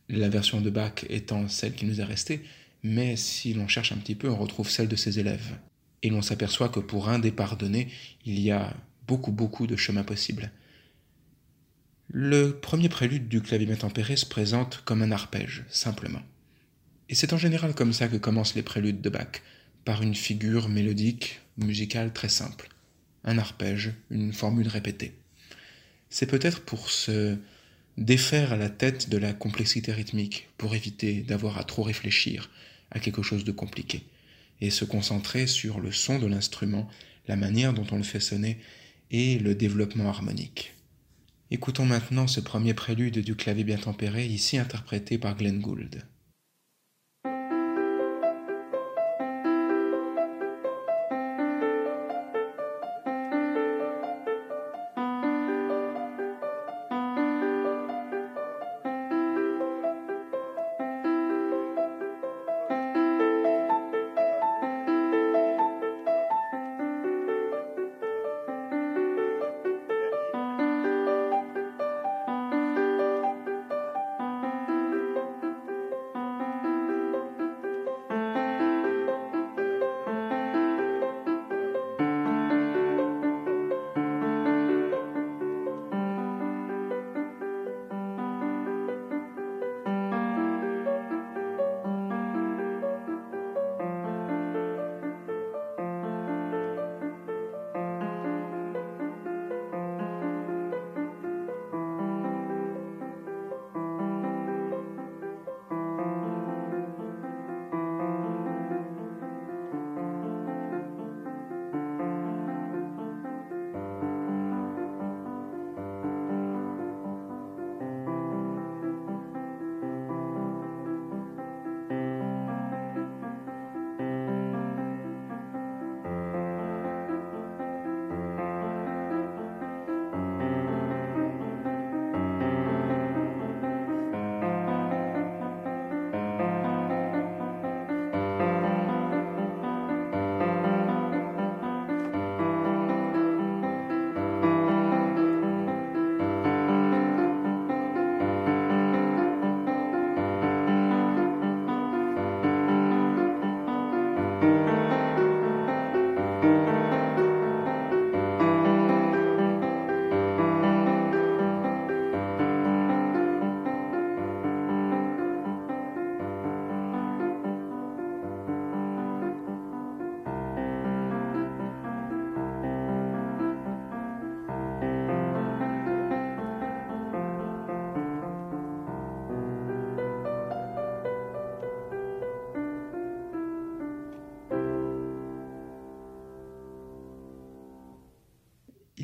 La 0.08 0.28
version 0.28 0.60
de 0.60 0.70
Bach 0.70 1.04
étant 1.08 1.48
celle 1.48 1.74
qui 1.74 1.86
nous 1.86 2.00
est 2.00 2.04
restée, 2.04 2.44
mais 2.84 3.16
si 3.16 3.54
l'on 3.54 3.66
cherche 3.66 3.92
un 3.92 3.96
petit 3.96 4.14
peu, 4.14 4.28
on 4.28 4.36
retrouve 4.36 4.68
celle 4.68 4.88
de 4.88 4.94
ses 4.94 5.18
élèves. 5.18 5.58
Et 6.02 6.10
l'on 6.10 6.20
s'aperçoit 6.20 6.68
que 6.68 6.80
pour 6.80 7.08
un 7.08 7.18
départ 7.18 7.56
donné, 7.56 7.88
il 8.26 8.38
y 8.38 8.50
a 8.50 8.76
beaucoup, 9.08 9.32
beaucoup 9.32 9.66
de 9.66 9.74
chemins 9.74 10.04
possibles. 10.04 10.52
Le 12.08 12.52
premier 12.52 12.90
prélude 12.90 13.26
du 13.26 13.40
clavier 13.40 13.74
tempéré 13.74 14.16
se 14.16 14.26
présente 14.26 14.82
comme 14.84 15.00
un 15.00 15.12
arpège, 15.12 15.64
simplement. 15.70 16.20
Et 17.08 17.14
c'est 17.14 17.32
en 17.32 17.38
général 17.38 17.74
comme 17.74 17.94
ça 17.94 18.06
que 18.06 18.18
commencent 18.18 18.54
les 18.54 18.62
préludes 18.62 19.00
de 19.00 19.08
Bach, 19.08 19.40
par 19.86 20.02
une 20.02 20.14
figure 20.14 20.68
mélodique, 20.68 21.40
musicale 21.56 22.12
très 22.12 22.28
simple. 22.28 22.68
un 23.26 23.38
arpège, 23.38 23.94
une 24.10 24.34
formule 24.34 24.68
répétée. 24.68 25.14
C'est 26.10 26.26
peut-être 26.26 26.60
pour 26.60 26.90
se 26.90 27.38
défaire 27.96 28.52
à 28.52 28.58
la 28.58 28.68
tête 28.68 29.08
de 29.08 29.16
la 29.16 29.32
complexité 29.32 29.90
rythmique, 29.90 30.50
pour 30.58 30.74
éviter 30.74 31.22
d'avoir 31.22 31.56
à 31.56 31.64
trop 31.64 31.82
réfléchir 31.82 32.50
à 32.90 33.00
quelque 33.00 33.22
chose 33.22 33.44
de 33.44 33.52
compliqué, 33.52 34.04
et 34.60 34.70
se 34.70 34.84
concentrer 34.84 35.46
sur 35.46 35.80
le 35.80 35.92
son 35.92 36.18
de 36.18 36.26
l'instrument, 36.26 36.88
la 37.26 37.36
manière 37.36 37.72
dont 37.72 37.86
on 37.90 37.96
le 37.96 38.02
fait 38.02 38.20
sonner, 38.20 38.58
et 39.10 39.38
le 39.38 39.54
développement 39.54 40.08
harmonique. 40.08 40.74
Écoutons 41.50 41.86
maintenant 41.86 42.26
ce 42.26 42.40
premier 42.40 42.74
prélude 42.74 43.18
du 43.18 43.36
clavier 43.36 43.64
bien 43.64 43.78
tempéré, 43.78 44.26
ici 44.26 44.58
interprété 44.58 45.18
par 45.18 45.36
Glenn 45.36 45.60
Gould. 45.60 46.04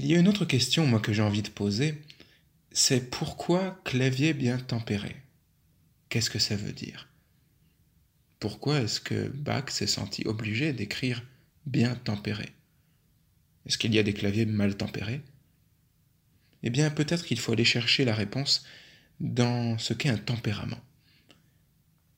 Il 0.03 0.07
y 0.07 0.17
a 0.17 0.19
une 0.19 0.29
autre 0.29 0.47
question, 0.47 0.87
moi, 0.87 0.99
que 0.99 1.13
j'ai 1.13 1.21
envie 1.21 1.43
de 1.43 1.51
poser, 1.51 2.01
c'est 2.73 3.11
pourquoi 3.11 3.79
clavier 3.85 4.33
bien 4.33 4.57
tempéré? 4.57 5.15
Qu'est-ce 6.09 6.31
que 6.31 6.39
ça 6.39 6.57
veut 6.57 6.73
dire? 6.73 7.07
Pourquoi 8.39 8.81
est-ce 8.81 8.99
que 8.99 9.29
Bach 9.29 9.69
s'est 9.69 9.87
senti 9.87 10.27
obligé 10.27 10.73
d'écrire 10.73 11.23
bien 11.67 11.97
tempéré? 11.97 12.49
Est-ce 13.67 13.77
qu'il 13.77 13.95
y 13.95 13.99
a 13.99 14.03
des 14.03 14.15
claviers 14.15 14.47
mal 14.47 14.75
tempérés? 14.75 15.21
Eh 16.63 16.71
bien, 16.71 16.91
peut-être 16.91 17.27
qu'il 17.27 17.39
faut 17.39 17.53
aller 17.53 17.67
chercher 17.67 18.07
la 18.07 18.15
réponse 18.15 18.65
dans 19.21 19.77
ce 19.77 19.93
qu'est 19.93 20.09
un 20.09 20.17
tempérament. 20.17 20.81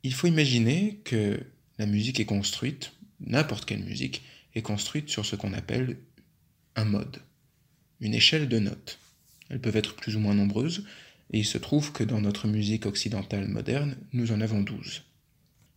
Il 0.05 0.15
faut 0.15 0.29
imaginer 0.29 1.01
que 1.03 1.45
la 1.79 1.87
musique 1.87 2.21
est 2.21 2.27
construite, 2.27 2.93
n'importe 3.19 3.65
quelle 3.65 3.83
musique, 3.83 4.23
est 4.55 4.63
construite 4.63 5.09
sur 5.09 5.27
ce 5.27 5.35
qu'on 5.35 5.53
appelle 5.53 5.99
un 6.77 6.85
mode 6.85 7.21
une 8.03 8.15
échelle 8.15 8.49
de 8.49 8.59
notes. 8.59 8.99
Elles 9.49 9.61
peuvent 9.61 9.77
être 9.77 9.95
plus 9.95 10.17
ou 10.17 10.19
moins 10.19 10.35
nombreuses, 10.35 10.85
et 11.33 11.39
il 11.39 11.47
se 11.47 11.57
trouve 11.57 11.93
que 11.93 12.05
dans 12.05 12.21
notre 12.21 12.49
musique 12.49 12.85
occidentale 12.85 13.49
moderne, 13.49 13.97
nous 14.13 14.33
en 14.33 14.41
avons 14.41 14.61
douze. 14.61 15.03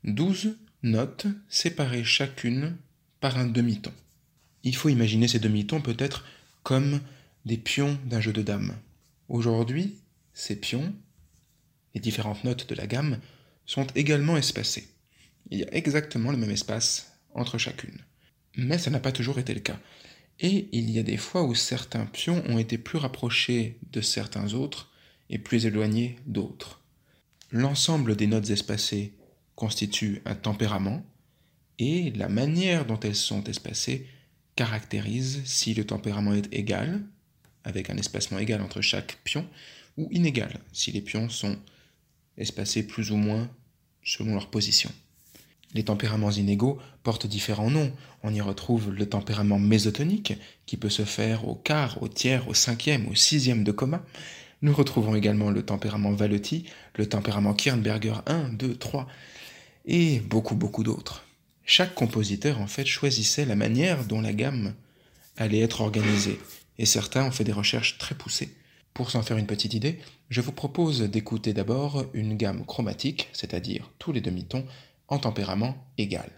Douze 0.04 0.58
notes 0.84 1.28
séparées 1.48 2.04
chacune 2.04 2.76
par 3.22 3.38
un 3.38 3.46
demi-ton. 3.46 3.94
Il 4.64 4.76
faut 4.76 4.90
imaginer 4.90 5.28
ces 5.28 5.40
demi-tons 5.40 5.82
peut-être 5.82 6.26
comme 6.64 7.00
des 7.46 7.58
pions 7.58 7.98
d'un 8.06 8.22
jeu 8.22 8.34
de 8.34 8.42
dames. 8.42 8.76
Aujourd'hui, 9.30 9.96
ces 10.34 10.56
pions, 10.56 10.94
les 11.94 12.02
différentes 12.02 12.44
notes 12.44 12.68
de 12.68 12.76
la 12.76 12.88
gamme, 12.88 13.20
sont 13.68 13.88
également 13.96 14.36
espacées. 14.36 14.88
Il 15.52 15.60
y 15.60 15.64
a 15.64 15.74
exactement 15.74 16.32
le 16.32 16.38
même 16.38 16.52
espace 16.52 17.14
entre 17.36 17.58
chacune. 17.60 18.00
Mais 18.58 18.80
ça 18.80 18.90
n'a 18.90 19.00
pas 19.00 19.12
toujours 19.12 19.38
été 19.38 19.54
le 19.54 19.60
cas. 19.60 19.80
Et 20.40 20.68
il 20.72 20.90
y 20.92 21.00
a 21.00 21.04
des 21.04 21.18
fois 21.18 21.44
où 21.44 21.56
certains 21.56 22.06
pions 22.06 22.44
ont 22.48 22.58
été 22.58 22.78
plus 22.78 22.98
rapprochés 22.98 23.80
de 23.92 24.02
certains 24.02 24.54
autres 24.54 24.92
et 25.30 25.40
plus 25.40 25.66
éloignés 25.66 26.18
d'autres. 26.26 26.82
L'ensemble 27.52 28.16
des 28.16 28.28
notes 28.28 28.50
espacées 28.50 29.14
constitue 29.56 30.22
un 30.26 30.36
tempérament 30.36 31.04
et 31.80 32.12
la 32.12 32.30
manière 32.30 32.86
dont 32.86 33.00
elles 33.00 33.16
sont 33.16 33.44
espacées 33.46 34.08
caractérise 34.56 35.42
si 35.46 35.74
le 35.74 35.86
tempérament 35.86 36.34
est 36.34 36.54
égal, 36.54 37.02
avec 37.64 37.90
un 37.90 37.98
espacement 37.98 38.40
égal 38.40 38.62
entre 38.62 38.82
chaque 38.82 39.18
pion, 39.24 39.48
ou 39.98 40.08
inégal, 40.12 40.60
si 40.72 40.92
les 40.92 41.02
pions 41.02 41.30
sont 41.30 41.58
espacés 42.38 42.86
plus 42.86 43.12
ou 43.12 43.16
moins 43.16 43.50
selon 44.04 44.34
leur 44.34 44.50
position. 44.50 44.92
Les 45.76 45.84
tempéraments 45.84 46.32
inégaux 46.32 46.80
portent 47.04 47.28
différents 47.28 47.70
noms. 47.70 47.92
On 48.24 48.34
y 48.34 48.40
retrouve 48.40 48.92
le 48.92 49.08
tempérament 49.08 49.60
mésotonique, 49.60 50.34
qui 50.66 50.78
peut 50.78 50.90
se 50.90 51.04
faire 51.04 51.48
au 51.48 51.54
quart, 51.54 52.02
au 52.02 52.08
tiers, 52.08 52.48
au 52.48 52.54
cinquième, 52.54 53.10
au 53.10 53.16
sixième 53.16 53.66
de 53.66 53.74
commun. 53.74 54.02
Nous 54.62 54.74
retrouvons 54.74 55.16
également 55.16 55.52
le 55.52 55.64
tempérament 55.64 56.14
Valetti, 56.14 56.66
le 56.96 57.08
tempérament 57.08 57.54
Kirnberger 57.54 58.16
1, 58.26 58.54
2, 58.54 58.76
3, 58.78 59.06
et 59.86 60.22
beaucoup, 60.22 60.56
beaucoup 60.56 60.84
d'autres. 60.84 61.26
Chaque 61.66 61.94
compositeur, 61.94 62.62
en 62.62 62.68
fait, 62.68 62.86
choisissait 62.86 63.46
la 63.46 63.58
manière 63.58 64.06
dont 64.06 64.22
la 64.22 64.32
gamme 64.32 64.74
allait 65.36 65.60
être 65.60 65.82
organisée, 65.82 66.40
et 66.80 66.86
certains 66.86 67.26
ont 67.26 67.32
fait 67.32 67.44
des 67.44 67.52
recherches 67.52 67.98
très 67.98 68.16
poussées. 68.16 68.56
Pour 68.94 69.12
s'en 69.12 69.24
faire 69.24 69.36
une 69.36 69.46
petite 69.46 69.74
idée, 69.74 70.00
je 70.30 70.40
vous 70.40 70.54
propose 70.54 71.02
d'écouter 71.02 71.52
d'abord 71.52 72.06
une 72.14 72.38
gamme 72.38 72.66
chromatique, 72.66 73.28
c'est-à-dire 73.34 73.92
tous 74.00 74.14
les 74.14 74.22
demi-tons, 74.22 74.66
en 75.08 75.20
tempérament 75.20 75.76
égal. 75.98 76.30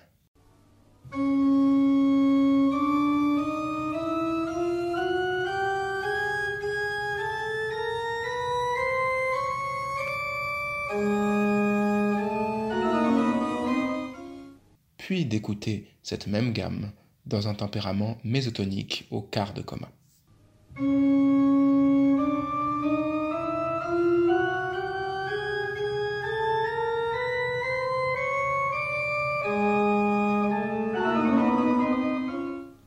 Puis 14.97 15.25
d'écouter 15.25 15.87
cette 16.03 16.27
même 16.27 16.51
gamme 16.51 16.91
dans 17.25 17.47
un 17.47 17.53
tempérament 17.53 18.17
mésotonique 18.23 19.07
au 19.09 19.21
quart 19.21 19.53
de 19.53 19.61
coma. 19.61 19.89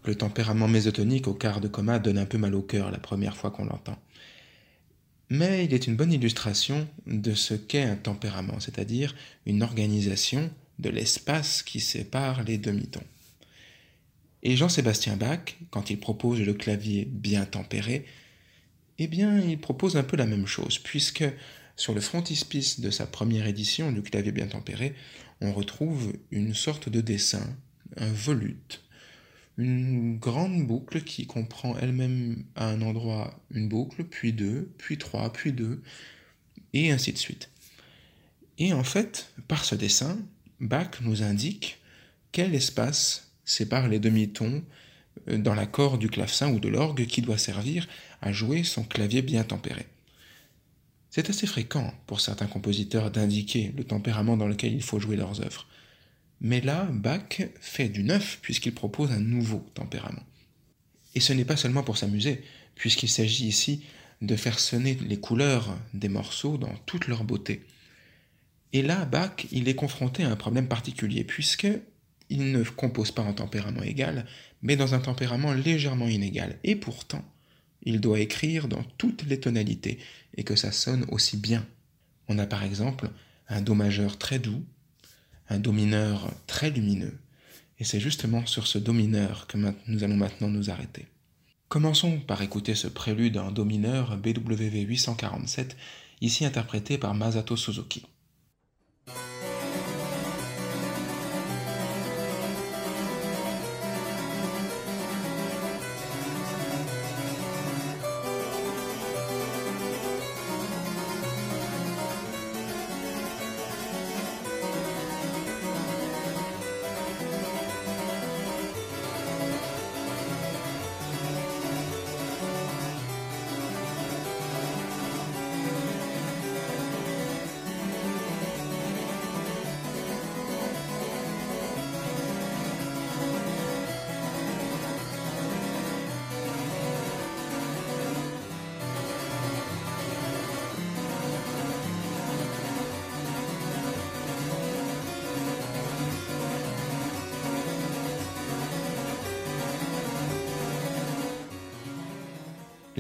Le 0.05 0.15
tempérament 0.15 0.69
mésotonique 0.69 1.29
au 1.29 1.35
quart 1.35 1.61
de 1.61 1.69
coma 1.69 1.99
donne 1.99 2.19
un 2.19 2.27
peu 2.27 2.39
mal 2.39 2.55
au 2.55 2.63
cœur 2.63 2.91
la 2.91 2.99
première 2.99 3.37
fois 3.37 3.51
qu'on 3.51 3.67
l'entend. 3.67 3.99
Mais 5.29 5.65
il 5.65 5.75
est 5.75 5.87
une 5.87 5.97
bonne 5.97 6.13
illustration 6.13 6.89
de 7.07 7.35
ce 7.35 7.55
qu'est 7.55 7.85
un 7.85 7.97
tempérament, 7.97 8.59
c'est-à-dire 8.59 9.15
une 9.47 9.63
organisation 9.63 10.51
de 10.79 10.91
l'espace 10.91 11.63
qui 11.63 11.81
sépare 11.81 12.43
les 12.43 12.59
demi-tons. 12.59 13.05
Et 14.43 14.57
Jean-Sébastien 14.57 15.17
Bach, 15.17 15.57
quand 15.71 15.91
il 15.91 16.01
propose 16.01 16.41
le 16.41 16.55
clavier 16.55 17.05
bien 17.05 17.45
tempéré, 17.45 18.07
eh 18.99 19.07
bien, 19.07 19.39
il 19.41 19.59
propose 19.61 19.97
un 19.97 20.03
peu 20.03 20.17
la 20.17 20.27
même 20.27 20.47
chose, 20.47 20.79
puisque 20.79 21.25
sur 21.77 21.95
le 21.95 22.01
frontispice 22.01 22.81
de 22.81 22.91
sa 22.91 23.07
première 23.07 23.47
édition 23.47 23.93
du 23.93 24.03
clavier 24.03 24.33
bien 24.33 24.47
tempéré, 24.47 24.95
on 25.41 25.53
retrouve 25.53 26.13
une 26.31 26.55
sorte 26.55 26.89
de 26.89 27.01
dessin, 27.01 27.57
un 27.97 28.13
volute, 28.13 28.83
une 29.61 30.19
grande 30.19 30.67
boucle 30.67 31.03
qui 31.03 31.27
comprend 31.27 31.77
elle-même 31.79 32.45
à 32.57 32.69
un 32.69 32.83
endroit 32.83 33.39
une 33.51 33.69
boucle, 33.69 34.05
puis 34.05 34.33
deux, 34.33 34.73
puis 34.79 34.99
trois, 34.99 35.33
puis 35.33 35.53
deux, 35.53 35.83
et 36.73 36.91
ainsi 36.91 37.13
de 37.13 37.19
suite. 37.19 37.51
Et 38.59 38.73
en 38.73 38.85
fait, 38.85 39.33
par 39.49 39.65
ce 39.65 39.75
dessin, 39.75 40.19
Bach 40.61 41.01
nous 41.01 41.23
indique 41.23 41.79
quel 42.33 42.55
espace 42.55 43.33
sépare 43.45 43.89
les 43.89 43.99
demi-tons 43.99 44.63
euh, 45.29 45.39
dans 45.39 45.55
l'accord 45.55 45.99
du 45.99 46.09
clavecin 46.09 46.53
ou 46.53 46.61
de 46.61 46.69
l'orgue 46.69 47.07
qui 47.07 47.23
doit 47.23 47.39
servir 47.39 47.89
à 48.21 48.33
jouer 48.33 48.63
son 48.63 48.85
clavier 48.85 49.23
bien 49.23 49.45
tempéré. 49.45 49.87
C'est 51.11 51.29
assez 51.29 51.47
fréquent 51.47 51.93
pour 52.07 52.21
certains 52.21 52.47
compositeurs 52.47 53.11
d'indiquer 53.11 53.73
le 53.77 53.85
tempérament 53.85 54.37
dans 54.37 54.47
lequel 54.47 54.73
il 54.73 54.83
faut 54.83 55.01
jouer 55.01 55.17
leurs 55.17 55.41
œuvres. 55.41 55.67
Mais 56.41 56.61
là, 56.61 56.89
Bach 56.91 57.43
fait 57.61 57.89
du 57.89 58.03
neuf 58.03 58.39
puisqu'il 58.43 58.75
propose 58.75 59.13
un 59.13 59.21
nouveau 59.21 59.67
tempérament. 59.75 60.25
Et 61.15 61.21
ce 61.21 61.33
n'est 61.33 61.45
pas 61.45 61.57
seulement 61.57 61.83
pour 61.83 61.99
s'amuser, 61.99 62.43
puisqu'il 62.75 63.09
s'agit 63.09 63.47
ici 63.47 63.85
de 64.23 64.37
faire 64.37 64.59
sonner 64.59 64.95
les 64.95 65.19
couleurs 65.19 65.77
des 65.95 66.09
morceaux 66.09 66.57
dans 66.57 66.75
toute 66.87 67.09
leur 67.09 67.25
beauté. 67.25 67.67
Et 68.73 68.83
là, 68.83 69.05
Bach, 69.05 69.47
il 69.51 69.69
est 69.69 69.75
confronté 69.75 70.23
à 70.23 70.31
un 70.31 70.37
problème 70.37 70.69
particulier, 70.69 71.25
puisque 71.25 71.69
il 72.29 72.53
ne 72.53 72.63
compose 72.63 73.11
pas 73.11 73.23
en 73.23 73.33
tempérament 73.33 73.83
égal, 73.83 74.25
mais 74.63 74.77
dans 74.77 74.95
un 74.95 75.01
tempérament 75.01 75.53
légèrement 75.53 76.09
inégal. 76.09 76.59
Et 76.63 76.77
pourtant, 76.77 77.25
il 77.83 78.01
doit 78.01 78.21
écrire 78.21 78.69
dans 78.69 78.85
toutes 78.99 79.25
les 79.25 79.41
tonalités, 79.41 79.99
et 80.37 80.45
que 80.45 80.55
ça 80.55 80.71
sonne 80.71 81.07
aussi 81.09 81.37
bien. 81.37 81.67
On 82.29 82.39
a 82.39 82.47
par 82.47 82.63
exemple 82.63 83.11
un 83.49 83.63
Do 83.63 83.75
majeur 83.75 84.19
très 84.19 84.39
doux, 84.39 84.65
un 85.51 85.59
do 85.59 85.73
mineur 85.73 86.31
très 86.47 86.71
lumineux, 86.71 87.19
et 87.79 87.85
c'est 87.85 88.01
justement 88.01 88.47
sur 88.47 88.67
ce 88.67 88.79
do 88.79 88.93
mineur 88.93 89.47
que 89.47 89.59
nous 89.89 90.05
allons 90.05 90.17
maintenant 90.17 90.49
nous 90.49 90.71
arrêter. 90.71 91.07
Commençons 91.69 92.19
par 92.21 92.41
écouter 92.41 92.75
ce 92.75 92.89
prélude 92.89 93.37
en 93.37 93.51
do 93.51 93.65
mineur 93.65 94.17
BWV 94.17 94.81
847, 94.81 95.77
ici 96.21 96.45
interprété 96.45 96.99
par 96.99 97.15
Masato 97.15 97.57
Suzuki. 97.57 98.07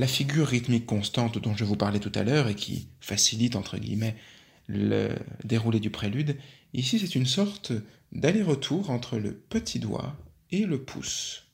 La 0.00 0.06
figure 0.06 0.46
rythmique 0.46 0.86
constante 0.86 1.36
dont 1.36 1.54
je 1.54 1.64
vous 1.64 1.76
parlais 1.76 2.00
tout 2.00 2.12
à 2.14 2.22
l'heure 2.22 2.48
et 2.48 2.54
qui 2.54 2.88
facilite 3.02 3.54
entre 3.54 3.76
guillemets 3.76 4.16
le 4.66 5.10
déroulé 5.44 5.78
du 5.78 5.90
prélude, 5.90 6.38
ici 6.72 6.98
c'est 6.98 7.14
une 7.14 7.26
sorte 7.26 7.72
d'aller-retour 8.10 8.88
entre 8.88 9.18
le 9.18 9.34
petit 9.34 9.78
doigt 9.78 10.16
et 10.52 10.64
le 10.64 10.80
pouce. 10.80 11.48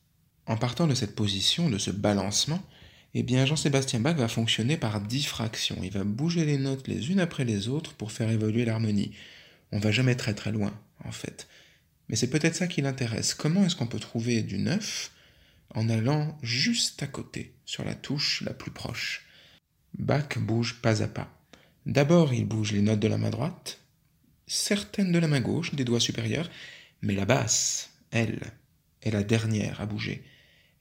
En 0.47 0.57
partant 0.57 0.87
de 0.87 0.95
cette 0.95 1.17
position, 1.17 1.69
de 1.71 1.79
ce 1.79 1.91
balancement, 1.91 2.63
eh 3.15 3.25
bien 3.25 3.47
Jean-Sébastien 3.47 3.99
Bach 3.99 4.15
va 4.15 4.29
fonctionner 4.29 4.77
par 4.77 5.01
diffraction. 5.01 5.79
Il 5.83 5.91
va 5.91 6.05
bouger 6.05 6.45
les 6.45 6.59
notes 6.59 6.87
les 6.87 7.11
unes 7.11 7.19
après 7.19 7.45
les 7.45 7.67
autres 7.67 7.95
pour 7.95 8.13
faire 8.13 8.31
évoluer 8.31 8.65
l'harmonie. 8.65 9.11
On 9.73 9.81
va 9.81 9.91
jamais 9.91 10.15
très 10.15 10.35
très 10.35 10.53
loin, 10.53 10.73
en 11.05 11.11
fait. 11.11 11.49
Mais 12.09 12.15
c'est 12.15 12.31
peut-être 12.31 12.55
ça 12.55 12.69
qui 12.69 12.81
l'intéresse. 12.81 13.35
Comment 13.35 13.65
est-ce 13.65 13.75
qu'on 13.75 13.89
peut 13.89 13.99
trouver 13.99 14.45
du 14.45 14.59
neuf 14.59 15.11
en 15.75 15.89
allant 15.89 16.39
juste 16.43 17.03
à 17.03 17.07
côté, 17.07 17.55
sur 17.65 17.85
la 17.85 17.95
touche 17.95 18.43
la 18.43 18.55
plus 18.55 18.71
proche. 18.71 19.27
Bach 19.99 20.39
bouge 20.39 20.81
pas 20.83 21.03
à 21.03 21.09
pas. 21.09 21.33
D'abord, 21.87 22.35
il 22.35 22.47
bouge 22.47 22.73
les 22.73 22.83
notes 22.83 23.01
de 23.01 23.09
la 23.09 23.19
main 23.19 23.31
droite, 23.31 23.81
certaines 24.47 25.13
de 25.13 25.19
la 25.19 25.29
main 25.29 25.41
gauche, 25.41 25.75
des 25.75 25.85
doigts 25.85 26.01
supérieurs, 26.01 26.51
mais 27.03 27.15
la 27.15 27.25
basse, 27.25 27.91
elle, 28.11 28.41
est 29.03 29.11
la 29.11 29.23
dernière 29.23 29.81
à 29.81 29.87
bouger, 29.87 30.25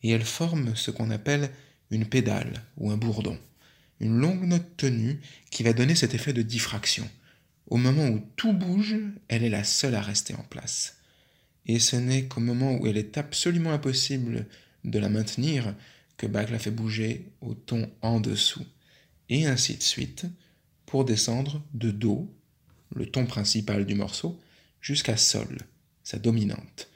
et 0.03 0.11
elle 0.11 0.25
forme 0.25 0.75
ce 0.75 0.91
qu'on 0.91 1.11
appelle 1.11 1.51
une 1.91 2.07
pédale 2.07 2.63
ou 2.77 2.91
un 2.91 2.97
bourdon, 2.97 3.39
une 3.99 4.17
longue 4.17 4.45
note 4.45 4.77
tenue 4.77 5.19
qui 5.51 5.63
va 5.63 5.73
donner 5.73 5.95
cet 5.95 6.13
effet 6.13 6.33
de 6.33 6.41
diffraction. 6.41 7.09
Au 7.67 7.77
moment 7.77 8.07
où 8.07 8.23
tout 8.35 8.53
bouge, 8.53 8.95
elle 9.27 9.43
est 9.43 9.49
la 9.49 9.63
seule 9.63 9.95
à 9.95 10.01
rester 10.01 10.35
en 10.35 10.43
place. 10.43 10.97
Et 11.65 11.79
ce 11.79 11.95
n'est 11.95 12.25
qu'au 12.25 12.41
moment 12.41 12.75
où 12.75 12.85
elle 12.85 12.97
est 12.97 13.17
absolument 13.17 13.71
impossible 13.71 14.45
de 14.85 14.99
la 14.99 15.09
maintenir 15.09 15.75
que 16.17 16.27
Bach 16.27 16.49
la 16.49 16.59
fait 16.59 16.71
bouger 16.71 17.31
au 17.41 17.53
ton 17.53 17.91
en 18.01 18.19
dessous, 18.19 18.65
et 19.29 19.45
ainsi 19.45 19.75
de 19.75 19.83
suite, 19.83 20.25
pour 20.85 21.03
descendre 21.03 21.63
de 21.73 21.91
Do, 21.91 22.33
le 22.95 23.05
ton 23.05 23.25
principal 23.25 23.85
du 23.85 23.95
morceau, 23.95 24.39
jusqu'à 24.79 25.17
Sol, 25.17 25.57
sa 26.03 26.19
dominante. 26.19 26.89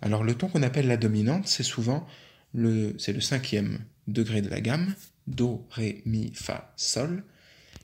Alors 0.00 0.24
le 0.24 0.34
ton 0.34 0.48
qu'on 0.48 0.62
appelle 0.62 0.86
la 0.86 0.96
dominante, 0.96 1.48
c'est 1.48 1.64
souvent 1.64 2.06
le, 2.54 2.94
c'est 2.98 3.12
le 3.12 3.20
cinquième 3.20 3.84
degré 4.06 4.40
de 4.40 4.48
la 4.48 4.60
gamme, 4.60 4.94
Do, 5.26 5.66
Ré, 5.70 6.02
Mi, 6.06 6.32
Fa, 6.32 6.72
Sol, 6.76 7.24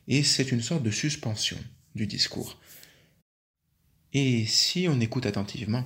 et 0.08 0.22
c'est 0.22 0.52
une 0.52 0.62
sorte 0.62 0.82
de 0.82 0.90
suspension 0.90 1.58
du 1.94 2.06
discours. 2.06 2.58
Et 4.12 4.46
si 4.46 4.86
on 4.88 5.00
écoute 5.00 5.26
attentivement, 5.26 5.84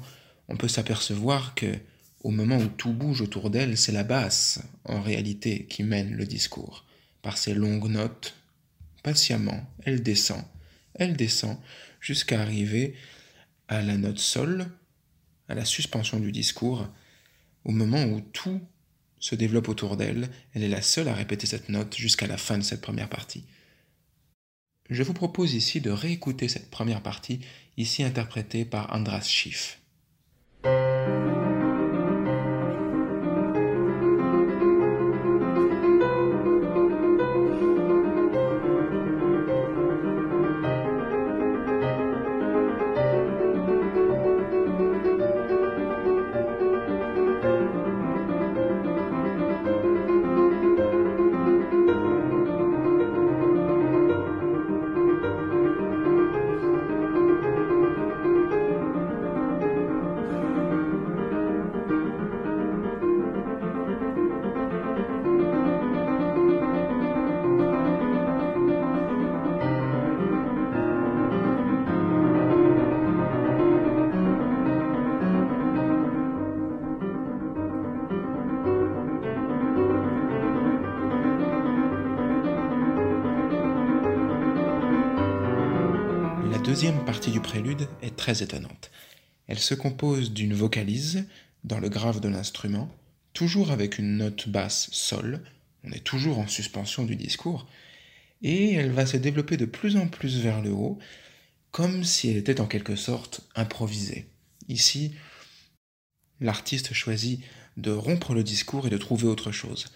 on 0.49 0.57
peut 0.57 0.69
s'apercevoir 0.69 1.55
que 1.55 1.75
au 2.21 2.31
moment 2.31 2.59
où 2.59 2.69
tout 2.69 2.93
bouge 2.93 3.21
autour 3.21 3.51
d'elle, 3.51 3.77
c'est 3.79 3.93
la 3.93 4.05
basse, 4.05 4.61
en 4.85 5.01
réalité, 5.01 5.67
qui 5.67 5.85
mène 5.85 6.15
le 6.15 6.27
discours. 6.27 6.85
Par 7.23 7.39
ses 7.39 7.55
longues 7.55 7.89
notes, 7.89 8.35
patiemment, 9.03 9.65
elle 9.85 10.03
descend, 10.03 10.43
elle 10.95 11.17
descend, 11.17 11.57
jusqu'à 12.01 12.41
arriver 12.41 12.95
à 13.69 13.83
la 13.83 13.97
note 13.97 14.19
sol, 14.19 14.67
à 15.49 15.55
la 15.55 15.65
suspension 15.65 16.19
du 16.19 16.33
discours, 16.33 16.89
au 17.65 17.73
moment 17.73 18.05
où 18.05 18.21
tout 18.21 18.61
se 19.21 19.35
développe 19.35 19.69
autour 19.69 19.97
d'elle, 19.97 20.29
elle 20.55 20.63
est 20.63 20.69
la 20.69 20.83
seule 20.83 21.09
à 21.09 21.15
répéter 21.15 21.47
cette 21.47 21.69
note 21.69 21.97
jusqu'à 21.97 22.27
la 22.27 22.37
fin 22.37 22.59
de 22.59 22.63
cette 22.63 22.81
première 22.81 23.09
partie. 23.09 23.45
Je 24.91 25.03
vous 25.03 25.13
propose 25.13 25.55
ici 25.55 25.81
de 25.81 25.91
réécouter 25.91 26.49
cette 26.49 26.71
première 26.71 27.03
partie, 27.03 27.41
ici 27.77 28.03
interprétée 28.03 28.65
par 28.65 28.93
Andras 28.95 29.25
Schiff. 29.25 29.81
Étonnante. 88.33 88.91
Elle 89.47 89.59
se 89.59 89.75
compose 89.75 90.33
d'une 90.33 90.55
vocalise 90.55 91.27
dans 91.65 91.81
le 91.81 91.89
grave 91.89 92.21
de 92.21 92.29
l'instrument, 92.29 92.95
toujours 93.33 93.71
avec 93.71 93.99
une 93.99 94.19
note 94.19 94.49
basse 94.49 94.89
sol, 94.93 95.43
on 95.85 95.93
est 95.93 96.05
toujours 96.05 96.39
en 96.39 96.47
suspension 96.47 97.05
du 97.05 97.17
discours, 97.17 97.67
et 98.43 98.75
elle 98.75 98.93
va 98.93 99.07
se 99.07 99.17
développer 99.17 99.57
de 99.57 99.65
plus 99.65 99.97
en 99.97 100.07
plus 100.07 100.39
vers 100.39 100.61
le 100.61 100.71
haut, 100.71 100.99
comme 101.71 102.05
si 102.05 102.31
elle 102.31 102.37
était 102.37 102.61
en 102.61 102.67
quelque 102.67 102.97
sorte 102.97 103.41
improvisée. 103.55 104.27
Ici, 104.69 105.15
l'artiste 106.41 106.93
choisit 106.93 107.43
de 107.77 107.91
rompre 107.91 108.35
le 108.35 108.45
discours 108.45 108.87
et 108.87 108.91
de 108.91 108.99
trouver 108.99 109.27
autre 109.27 109.53
chose. 109.53 109.87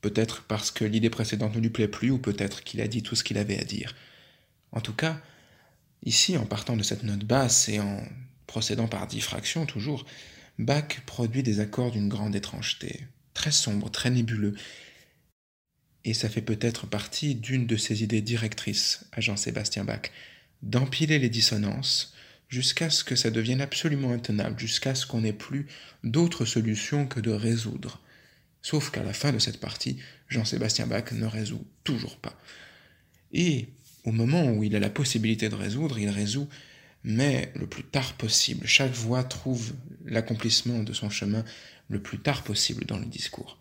Peut-être 0.00 0.42
parce 0.42 0.70
que 0.70 0.84
l'idée 0.84 1.10
précédente 1.10 1.54
ne 1.54 1.60
lui 1.60 1.70
plaît 1.70 1.88
plus, 1.88 2.10
ou 2.10 2.18
peut-être 2.18 2.64
qu'il 2.64 2.80
a 2.80 2.88
dit 2.88 3.02
tout 3.02 3.14
ce 3.14 3.24
qu'il 3.24 3.38
avait 3.38 3.60
à 3.60 3.64
dire. 3.64 3.94
En 4.72 4.80
tout 4.80 4.94
cas, 4.94 5.20
ici, 6.04 6.36
en 6.36 6.46
partant 6.46 6.76
de 6.76 6.82
cette 6.82 7.02
note 7.02 7.24
basse 7.24 7.68
et 7.68 7.80
en 7.80 8.02
procédant 8.46 8.88
par 8.88 9.06
diffraction 9.06 9.66
toujours, 9.66 10.04
Bach 10.58 11.00
produit 11.06 11.42
des 11.42 11.60
accords 11.60 11.90
d'une 11.90 12.08
grande 12.08 12.36
étrangeté, 12.36 13.06
très 13.34 13.50
sombre, 13.50 13.90
très 13.90 14.10
nébuleux, 14.10 14.54
et 16.04 16.14
ça 16.14 16.28
fait 16.28 16.42
peut-être 16.42 16.86
partie 16.86 17.34
d'une 17.34 17.66
de 17.66 17.76
ses 17.76 18.02
idées 18.02 18.20
directrices 18.20 19.04
à 19.12 19.20
Jean-Sébastien 19.20 19.84
Bach, 19.84 20.10
d'empiler 20.62 21.18
les 21.18 21.28
dissonances 21.28 22.14
jusqu'à 22.48 22.90
ce 22.90 23.04
que 23.04 23.16
ça 23.16 23.30
devienne 23.30 23.60
absolument 23.60 24.12
intenable, 24.12 24.58
jusqu'à 24.58 24.94
ce 24.94 25.06
qu'on 25.06 25.22
n'ait 25.22 25.32
plus 25.32 25.66
d'autre 26.04 26.44
solution 26.44 27.06
que 27.06 27.20
de 27.20 27.30
résoudre. 27.30 28.00
Sauf 28.60 28.90
qu'à 28.90 29.02
la 29.02 29.14
fin 29.14 29.32
de 29.32 29.38
cette 29.38 29.60
partie, 29.60 29.98
Jean-Sébastien 30.28 30.86
Bach 30.86 31.12
ne 31.12 31.26
résout 31.26 31.66
toujours 31.82 32.18
pas. 32.18 32.38
Et 33.32 33.68
au 34.04 34.12
moment 34.12 34.50
où 34.50 34.64
il 34.64 34.74
a 34.76 34.80
la 34.80 34.90
possibilité 34.90 35.48
de 35.48 35.54
résoudre, 35.54 35.98
il 35.98 36.08
résout, 36.08 36.48
mais 37.04 37.52
le 37.54 37.66
plus 37.66 37.84
tard 37.84 38.14
possible. 38.14 38.66
Chaque 38.66 38.92
voix 38.92 39.24
trouve 39.24 39.72
l'accomplissement 40.04 40.82
de 40.82 40.92
son 40.92 41.10
chemin 41.10 41.44
le 41.88 42.00
plus 42.00 42.18
tard 42.18 42.42
possible 42.42 42.84
dans 42.86 42.98
le 42.98 43.06
discours. 43.06 43.58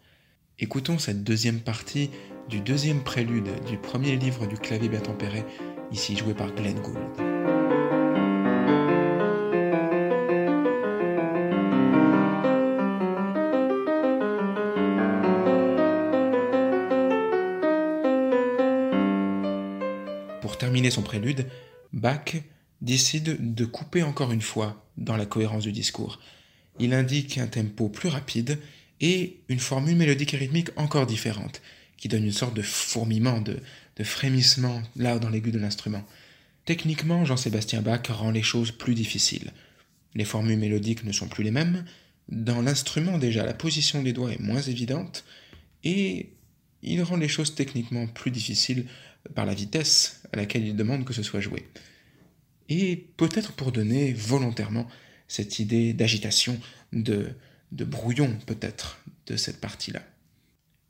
Écoutons 0.59 0.99
cette 0.99 1.23
deuxième 1.23 1.59
partie 1.59 2.09
du 2.49 2.59
deuxième 2.59 3.03
prélude 3.03 3.49
du 3.67 3.77
premier 3.77 4.15
livre 4.15 4.47
du 4.47 4.57
clavier 4.57 4.89
bien 4.89 4.99
tempéré, 4.99 5.43
ici 5.91 6.15
joué 6.15 6.33
par 6.33 6.53
Glenn 6.53 6.79
Gould. 6.79 7.50
Son 20.91 21.01
prélude, 21.01 21.47
Bach 21.93 22.35
décide 22.81 23.53
de 23.55 23.65
couper 23.65 24.03
encore 24.03 24.31
une 24.31 24.41
fois 24.41 24.85
dans 24.97 25.17
la 25.17 25.25
cohérence 25.25 25.63
du 25.63 25.71
discours. 25.71 26.19
Il 26.79 26.93
indique 26.93 27.37
un 27.37 27.47
tempo 27.47 27.89
plus 27.89 28.09
rapide 28.09 28.59
et 29.01 29.41
une 29.49 29.59
formule 29.59 29.95
mélodique 29.95 30.33
et 30.33 30.37
rythmique 30.37 30.69
encore 30.75 31.07
différente, 31.07 31.61
qui 31.97 32.07
donne 32.07 32.23
une 32.23 32.31
sorte 32.31 32.55
de 32.55 32.61
fourmillement, 32.61 33.41
de, 33.41 33.57
frémissement 34.03 34.81
là 34.95 35.19
dans 35.19 35.29
l'aigu 35.29 35.51
de 35.51 35.59
l'instrument. 35.59 36.03
Techniquement, 36.65 37.23
Jean-Sébastien 37.23 37.83
Bach 37.83 38.07
rend 38.09 38.31
les 38.31 38.41
choses 38.41 38.71
plus 38.71 38.95
difficiles. 38.95 39.51
Les 40.15 40.25
formules 40.25 40.57
mélodiques 40.57 41.03
ne 41.03 41.11
sont 41.11 41.27
plus 41.27 41.43
les 41.43 41.51
mêmes, 41.51 41.85
dans 42.29 42.63
l'instrument 42.63 43.19
déjà 43.19 43.45
la 43.45 43.53
position 43.53 44.01
des 44.01 44.11
doigts 44.11 44.31
est 44.31 44.39
moins 44.39 44.61
évidente, 44.61 45.23
et 45.83 46.31
il 46.83 47.01
rend 47.03 47.17
les 47.17 47.27
choses 47.27 47.55
techniquement 47.55 48.07
plus 48.07 48.31
difficiles 48.31 48.85
par 49.35 49.45
la 49.45 49.53
vitesse 49.53 50.21
à 50.33 50.37
laquelle 50.37 50.65
il 50.65 50.75
demande 50.75 51.05
que 51.05 51.13
ce 51.13 51.23
soit 51.23 51.39
joué. 51.39 51.67
Et 52.69 53.07
peut-être 53.17 53.53
pour 53.53 53.71
donner 53.71 54.13
volontairement 54.13 54.87
cette 55.27 55.59
idée 55.59 55.93
d'agitation, 55.93 56.59
de, 56.93 57.35
brouillon 57.71 58.37
peut-être 58.45 58.99
de 59.27 59.35
cette 59.37 59.61
partie-là. 59.61 60.01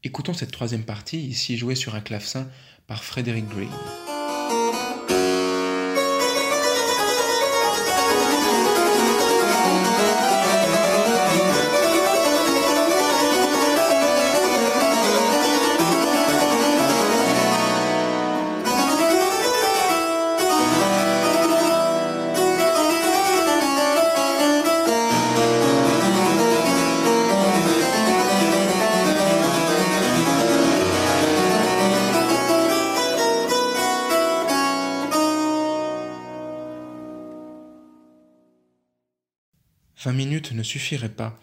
Écoutons 0.03 0.33
cette 0.33 0.51
troisième 0.51 0.83
partie, 0.83 1.21
ici 1.21 1.57
jouée 1.57 1.75
sur 1.75 1.95
un 1.95 2.01
clavecin 2.01 2.49
par 2.87 3.03
Frederick 3.03 3.47
Green. 3.47 3.69
Ne 40.51 40.63
suffiraient 40.63 41.09
pas 41.09 41.39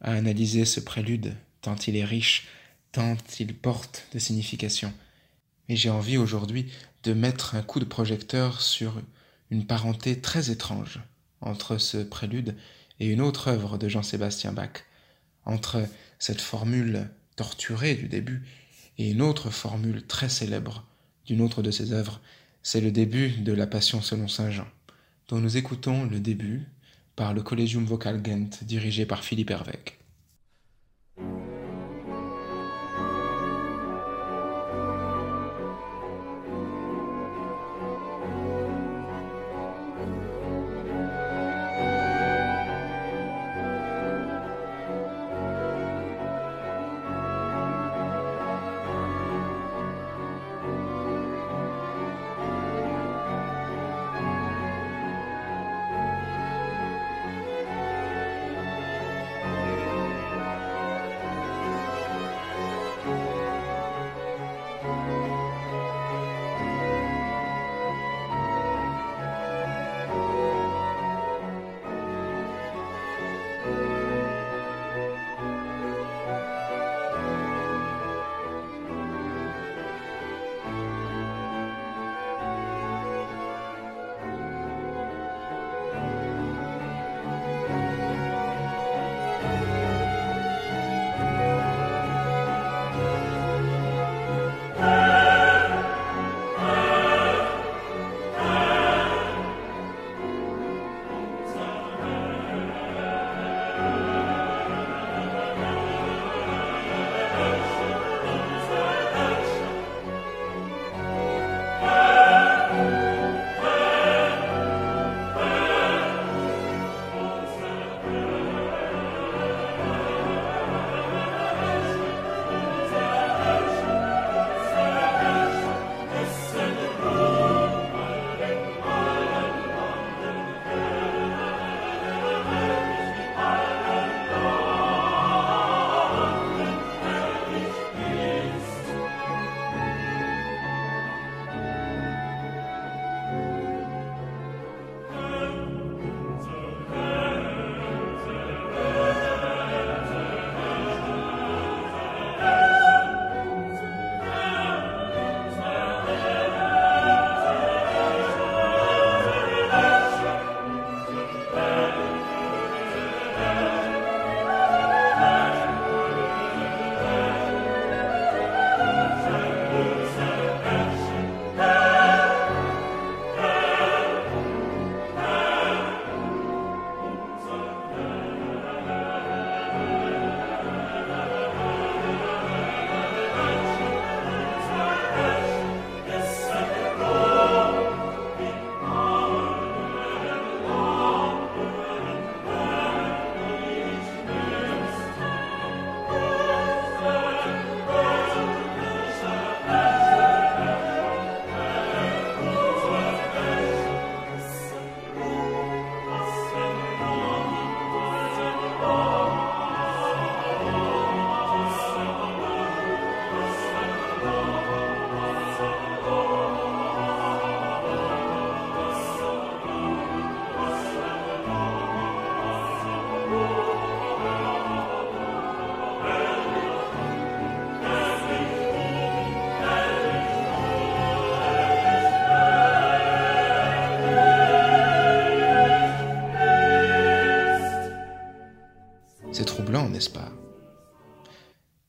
à 0.00 0.12
analyser 0.12 0.64
ce 0.64 0.80
prélude, 0.80 1.34
tant 1.60 1.76
il 1.86 1.96
est 1.96 2.04
riche, 2.04 2.48
tant 2.92 3.16
il 3.40 3.54
porte 3.54 4.06
de 4.12 4.18
signification. 4.18 4.92
Mais 5.68 5.76
j'ai 5.76 5.90
envie 5.90 6.18
aujourd'hui 6.18 6.70
de 7.04 7.14
mettre 7.14 7.54
un 7.54 7.62
coup 7.62 7.80
de 7.80 7.84
projecteur 7.84 8.60
sur 8.60 9.00
une 9.50 9.66
parenté 9.66 10.20
très 10.20 10.50
étrange 10.50 11.00
entre 11.40 11.78
ce 11.78 11.98
prélude 11.98 12.56
et 13.00 13.06
une 13.06 13.20
autre 13.20 13.48
œuvre 13.48 13.78
de 13.78 13.88
Jean-Sébastien 13.88 14.52
Bach, 14.52 14.84
entre 15.44 15.84
cette 16.18 16.40
formule 16.40 17.08
torturée 17.36 17.94
du 17.94 18.08
début 18.08 18.42
et 18.98 19.10
une 19.10 19.22
autre 19.22 19.50
formule 19.50 20.06
très 20.06 20.28
célèbre 20.28 20.84
d'une 21.26 21.40
autre 21.40 21.62
de 21.62 21.70
ses 21.70 21.92
œuvres, 21.92 22.20
c'est 22.62 22.80
le 22.80 22.92
début 22.92 23.30
de 23.30 23.52
la 23.52 23.66
Passion 23.66 24.02
selon 24.02 24.28
Saint 24.28 24.50
Jean, 24.50 24.68
dont 25.28 25.40
nous 25.40 25.56
écoutons 25.56 26.04
le 26.04 26.20
début 26.20 26.66
par 27.16 27.34
le 27.34 27.42
Collegium 27.42 27.84
Vocal 27.84 28.22
Ghent 28.22 28.50
dirigé 28.62 29.06
par 29.06 29.24
Philippe 29.24 29.50
Hervec. 29.50 29.98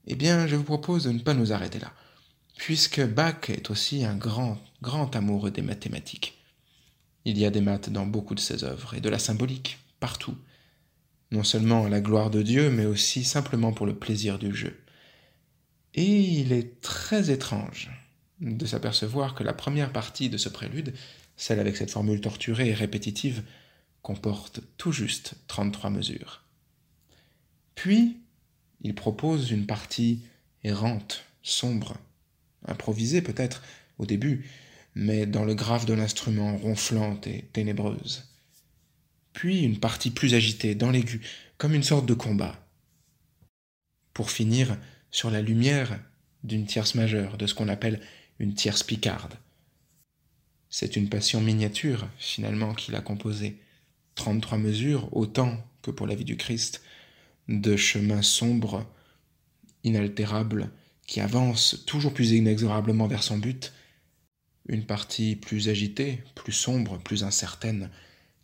Eh 0.05 0.15
bien, 0.15 0.47
je 0.47 0.55
vous 0.55 0.63
propose 0.63 1.05
de 1.05 1.11
ne 1.11 1.19
pas 1.19 1.33
nous 1.33 1.53
arrêter 1.53 1.79
là, 1.79 1.93
puisque 2.57 3.01
Bach 3.05 3.49
est 3.49 3.69
aussi 3.69 4.03
un 4.03 4.15
grand, 4.15 4.57
grand 4.81 5.15
amoureux 5.15 5.51
des 5.51 5.61
mathématiques. 5.61 6.37
Il 7.25 7.37
y 7.37 7.45
a 7.45 7.49
des 7.49 7.61
maths 7.61 7.89
dans 7.89 8.05
beaucoup 8.05 8.35
de 8.35 8.39
ses 8.39 8.63
œuvres, 8.63 8.93
et 8.95 9.01
de 9.01 9.09
la 9.09 9.19
symbolique, 9.19 9.79
partout. 9.99 10.37
Non 11.31 11.43
seulement 11.43 11.85
à 11.85 11.89
la 11.89 12.01
gloire 12.01 12.29
de 12.29 12.41
Dieu, 12.41 12.69
mais 12.69 12.85
aussi 12.85 13.23
simplement 13.23 13.71
pour 13.71 13.85
le 13.85 13.95
plaisir 13.95 14.37
du 14.37 14.53
jeu. 14.53 14.77
Et 15.93 16.19
il 16.19 16.51
est 16.51 16.81
très 16.81 17.31
étrange 17.31 17.91
de 18.41 18.65
s'apercevoir 18.65 19.35
que 19.35 19.43
la 19.43 19.53
première 19.53 19.93
partie 19.93 20.29
de 20.29 20.37
ce 20.37 20.49
prélude, 20.49 20.93
celle 21.37 21.59
avec 21.59 21.77
cette 21.77 21.91
formule 21.91 22.19
torturée 22.19 22.69
et 22.69 22.73
répétitive, 22.73 23.43
comporte 24.01 24.59
tout 24.77 24.91
juste 24.91 25.35
33 25.47 25.89
mesures. 25.91 26.42
Puis, 27.75 28.17
il 28.81 28.95
propose 28.95 29.51
une 29.51 29.65
partie 29.65 30.21
errante, 30.63 31.23
sombre, 31.41 31.97
improvisée 32.65 33.21
peut-être 33.21 33.63
au 33.97 34.05
début, 34.05 34.45
mais 34.95 35.25
dans 35.25 35.45
le 35.45 35.55
grave 35.55 35.85
de 35.85 35.93
l'instrument 35.93 36.57
ronflante 36.57 37.27
et 37.27 37.45
ténébreuse. 37.53 38.29
Puis 39.33 39.63
une 39.63 39.79
partie 39.79 40.11
plus 40.11 40.35
agitée, 40.35 40.75
dans 40.75 40.91
l'aigu, 40.91 41.21
comme 41.57 41.73
une 41.73 41.83
sorte 41.83 42.05
de 42.05 42.13
combat. 42.13 42.59
Pour 44.13 44.29
finir, 44.29 44.77
sur 45.09 45.31
la 45.31 45.41
lumière 45.41 45.99
d'une 46.43 46.65
tierce 46.65 46.95
majeure, 46.95 47.37
de 47.37 47.47
ce 47.47 47.55
qu'on 47.55 47.69
appelle 47.69 47.99
une 48.39 48.53
tierce 48.53 48.83
picarde. 48.83 49.33
C'est 50.69 50.95
une 50.95 51.09
passion 51.09 51.39
miniature, 51.41 52.07
finalement, 52.17 52.73
qu'il 52.73 52.95
a 52.95 53.01
composée. 53.01 53.59
33 54.15 54.57
mesures, 54.57 55.15
autant 55.15 55.57
que 55.81 55.91
pour 55.91 56.07
la 56.07 56.15
vie 56.15 56.25
du 56.25 56.37
Christ, 56.37 56.83
de 57.47 57.75
chemins 57.75 58.21
sombres, 58.21 58.85
inaltérables, 59.83 60.71
qui 61.07 61.19
avancent 61.19 61.83
toujours 61.85 62.13
plus 62.13 62.31
inexorablement 62.31 63.07
vers 63.07 63.23
son 63.23 63.37
but, 63.37 63.73
une 64.67 64.85
partie 64.85 65.35
plus 65.35 65.67
agitée, 65.69 66.23
plus 66.35 66.53
sombre, 66.53 66.97
plus 66.97 67.23
incertaine, 67.23 67.89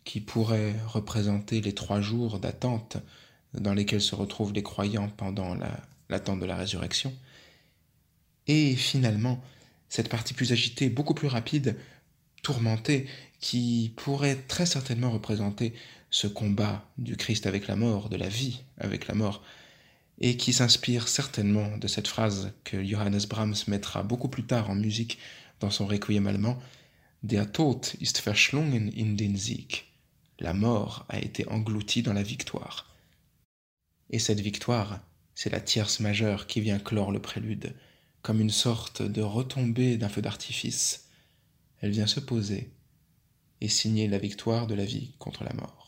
qui 0.04 0.20
pourrait 0.20 0.74
représenter 0.86 1.60
les 1.60 1.74
trois 1.74 2.00
jours 2.00 2.38
d'attente 2.38 2.98
dans 3.54 3.74
lesquels 3.74 4.00
se 4.02 4.14
retrouvent 4.14 4.52
les 4.52 4.62
croyants 4.62 5.08
pendant 5.08 5.56
l'attente 6.08 6.40
de 6.40 6.46
la 6.46 6.56
résurrection, 6.56 7.14
et 8.46 8.76
finalement 8.76 9.42
cette 9.88 10.08
partie 10.08 10.34
plus 10.34 10.52
agitée, 10.52 10.88
beaucoup 10.88 11.14
plus 11.14 11.28
rapide, 11.28 11.76
tourmentée, 12.42 13.06
qui 13.40 13.92
pourrait 13.96 14.36
très 14.36 14.66
certainement 14.66 15.10
représenter 15.10 15.72
ce 16.10 16.26
combat 16.26 16.84
du 16.98 17.16
Christ 17.16 17.46
avec 17.46 17.66
la 17.66 17.76
mort, 17.76 18.08
de 18.08 18.16
la 18.16 18.28
vie 18.28 18.62
avec 18.78 19.06
la 19.06 19.14
mort, 19.14 19.42
et 20.20 20.36
qui 20.36 20.52
s'inspire 20.52 21.08
certainement 21.08 21.78
de 21.78 21.88
cette 21.88 22.08
phrase 22.08 22.52
que 22.64 22.84
Johannes 22.84 23.22
Brahms 23.28 23.56
mettra 23.68 24.02
beaucoup 24.02 24.28
plus 24.28 24.44
tard 24.44 24.68
en 24.68 24.74
musique 24.74 25.18
dans 25.60 25.70
son 25.70 25.86
requiem 25.86 26.26
allemand, 26.26 26.58
Der 27.22 27.52
Tod 27.52 27.94
ist 28.00 28.18
verschlungen 28.18 28.90
in 28.96 29.14
den 29.16 29.36
Sieg. 29.36 29.84
La 30.38 30.54
mort 30.54 31.04
a 31.10 31.18
été 31.18 31.46
engloutie 31.48 32.02
dans 32.02 32.14
la 32.14 32.22
victoire. 32.22 32.94
Et 34.08 34.18
cette 34.18 34.40
victoire, 34.40 35.00
c'est 35.34 35.50
la 35.50 35.60
tierce 35.60 36.00
majeure 36.00 36.46
qui 36.46 36.62
vient 36.62 36.78
clore 36.78 37.12
le 37.12 37.20
prélude, 37.20 37.74
comme 38.22 38.40
une 38.40 38.50
sorte 38.50 39.02
de 39.02 39.20
retombée 39.20 39.98
d'un 39.98 40.08
feu 40.08 40.22
d'artifice. 40.22 41.08
Elle 41.80 41.90
vient 41.90 42.06
se 42.06 42.20
poser 42.20 42.70
et 43.60 43.68
signer 43.68 44.08
la 44.08 44.18
victoire 44.18 44.66
de 44.66 44.74
la 44.74 44.84
vie 44.84 45.14
contre 45.18 45.44
la 45.44 45.52
mort. 45.52 45.79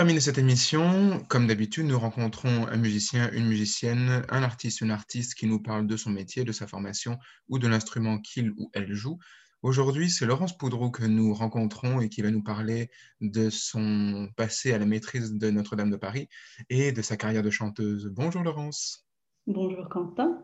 Terminer 0.00 0.20
cette 0.20 0.38
émission, 0.38 1.22
comme 1.28 1.46
d'habitude, 1.46 1.84
nous 1.84 1.98
rencontrons 1.98 2.66
un 2.66 2.78
musicien, 2.78 3.30
une 3.32 3.46
musicienne, 3.46 4.24
un 4.30 4.42
artiste, 4.42 4.80
une 4.80 4.92
artiste 4.92 5.34
qui 5.34 5.46
nous 5.46 5.60
parle 5.60 5.86
de 5.86 5.94
son 5.98 6.08
métier, 6.08 6.42
de 6.42 6.52
sa 6.52 6.66
formation 6.66 7.18
ou 7.50 7.58
de 7.58 7.68
l'instrument 7.68 8.18
qu'il 8.18 8.52
ou 8.52 8.70
elle 8.72 8.94
joue. 8.94 9.18
Aujourd'hui, 9.60 10.08
c'est 10.08 10.24
Laurence 10.24 10.56
Poudreau 10.56 10.90
que 10.90 11.04
nous 11.04 11.34
rencontrons 11.34 12.00
et 12.00 12.08
qui 12.08 12.22
va 12.22 12.30
nous 12.30 12.42
parler 12.42 12.88
de 13.20 13.50
son 13.50 14.30
passé 14.36 14.72
à 14.72 14.78
la 14.78 14.86
maîtrise 14.86 15.34
de 15.34 15.50
Notre-Dame 15.50 15.90
de 15.90 15.98
Paris 15.98 16.30
et 16.70 16.92
de 16.92 17.02
sa 17.02 17.18
carrière 17.18 17.42
de 17.42 17.50
chanteuse. 17.50 18.06
Bonjour 18.06 18.42
Laurence. 18.42 19.06
Bonjour 19.46 19.86
Quentin. 19.90 20.42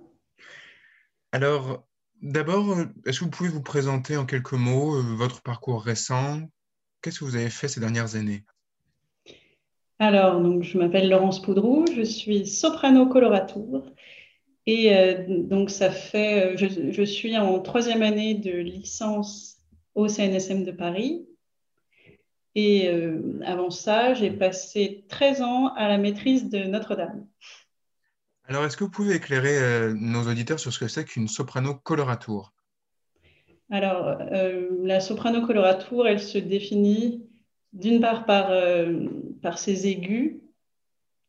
Alors, 1.33 1.89
d'abord, 2.21 2.77
est-ce 3.07 3.21
que 3.21 3.25
vous 3.25 3.31
pouvez 3.31 3.49
vous 3.49 3.63
présenter 3.63 4.19
en 4.19 4.27
quelques 4.27 4.53
mots 4.53 4.97
euh, 4.97 5.15
votre 5.17 5.41
parcours 5.41 5.83
récent? 5.83 6.43
Qu'est-ce 7.01 7.21
que 7.21 7.25
vous 7.25 7.37
avez 7.37 7.49
fait 7.49 7.69
ces 7.69 7.81
dernières 7.81 8.17
années? 8.17 8.45
Alors, 9.99 10.41
donc, 10.41 10.63
je 10.63 10.77
m'appelle 10.77 11.09
Laurence 11.09 11.41
Poudrou, 11.41 11.87
je 11.95 12.03
suis 12.03 12.47
soprano 12.47 13.07
coloratour. 13.07 13.83
Et 14.67 14.95
euh, 14.95 15.25
donc, 15.27 15.71
ça 15.71 15.91
fait, 15.91 16.55
euh, 16.55 16.93
je, 16.93 17.03
suis 17.05 17.39
en 17.39 17.61
troisième 17.61 18.03
année 18.03 18.35
de 18.35 18.51
licence 18.51 19.59
au 19.95 20.09
CNSM 20.09 20.65
de 20.65 20.73
Paris. 20.73 21.27
Et 22.55 22.89
euh, 22.89 23.41
avant 23.45 23.71
ça, 23.71 24.13
j'ai 24.13 24.31
passé 24.31 25.07
13 25.09 25.43
ans 25.43 25.69
à 25.77 25.89
la 25.89 25.97
maîtrise 25.97 26.51
de 26.51 26.59
Notre-Dame. 26.65 27.27
Alors, 28.45 28.65
est-ce 28.65 28.77
que 28.77 28.85
vous 28.85 28.91
pouvez 28.91 29.15
éclairer 29.15 29.93
nos 29.95 30.29
auditeurs 30.29 30.61
sur 30.61 30.73
ce 30.73 30.79
que 30.79 30.89
c'est 30.89 31.05
qu'une 31.05 31.27
soprano 31.27 31.75
coloratour 31.75 32.53
Alors, 33.71 34.19
la 34.85 35.01
soprano 35.01 35.45
coloratour, 35.45 36.07
elle 36.07 36.21
se 36.21 36.39
définit 36.39 37.26
d'une 37.77 38.01
part 38.01 38.25
par, 38.25 38.51
euh, 38.51 39.07
par 39.43 39.59
ses 39.59 39.87
aigus, 39.87 40.41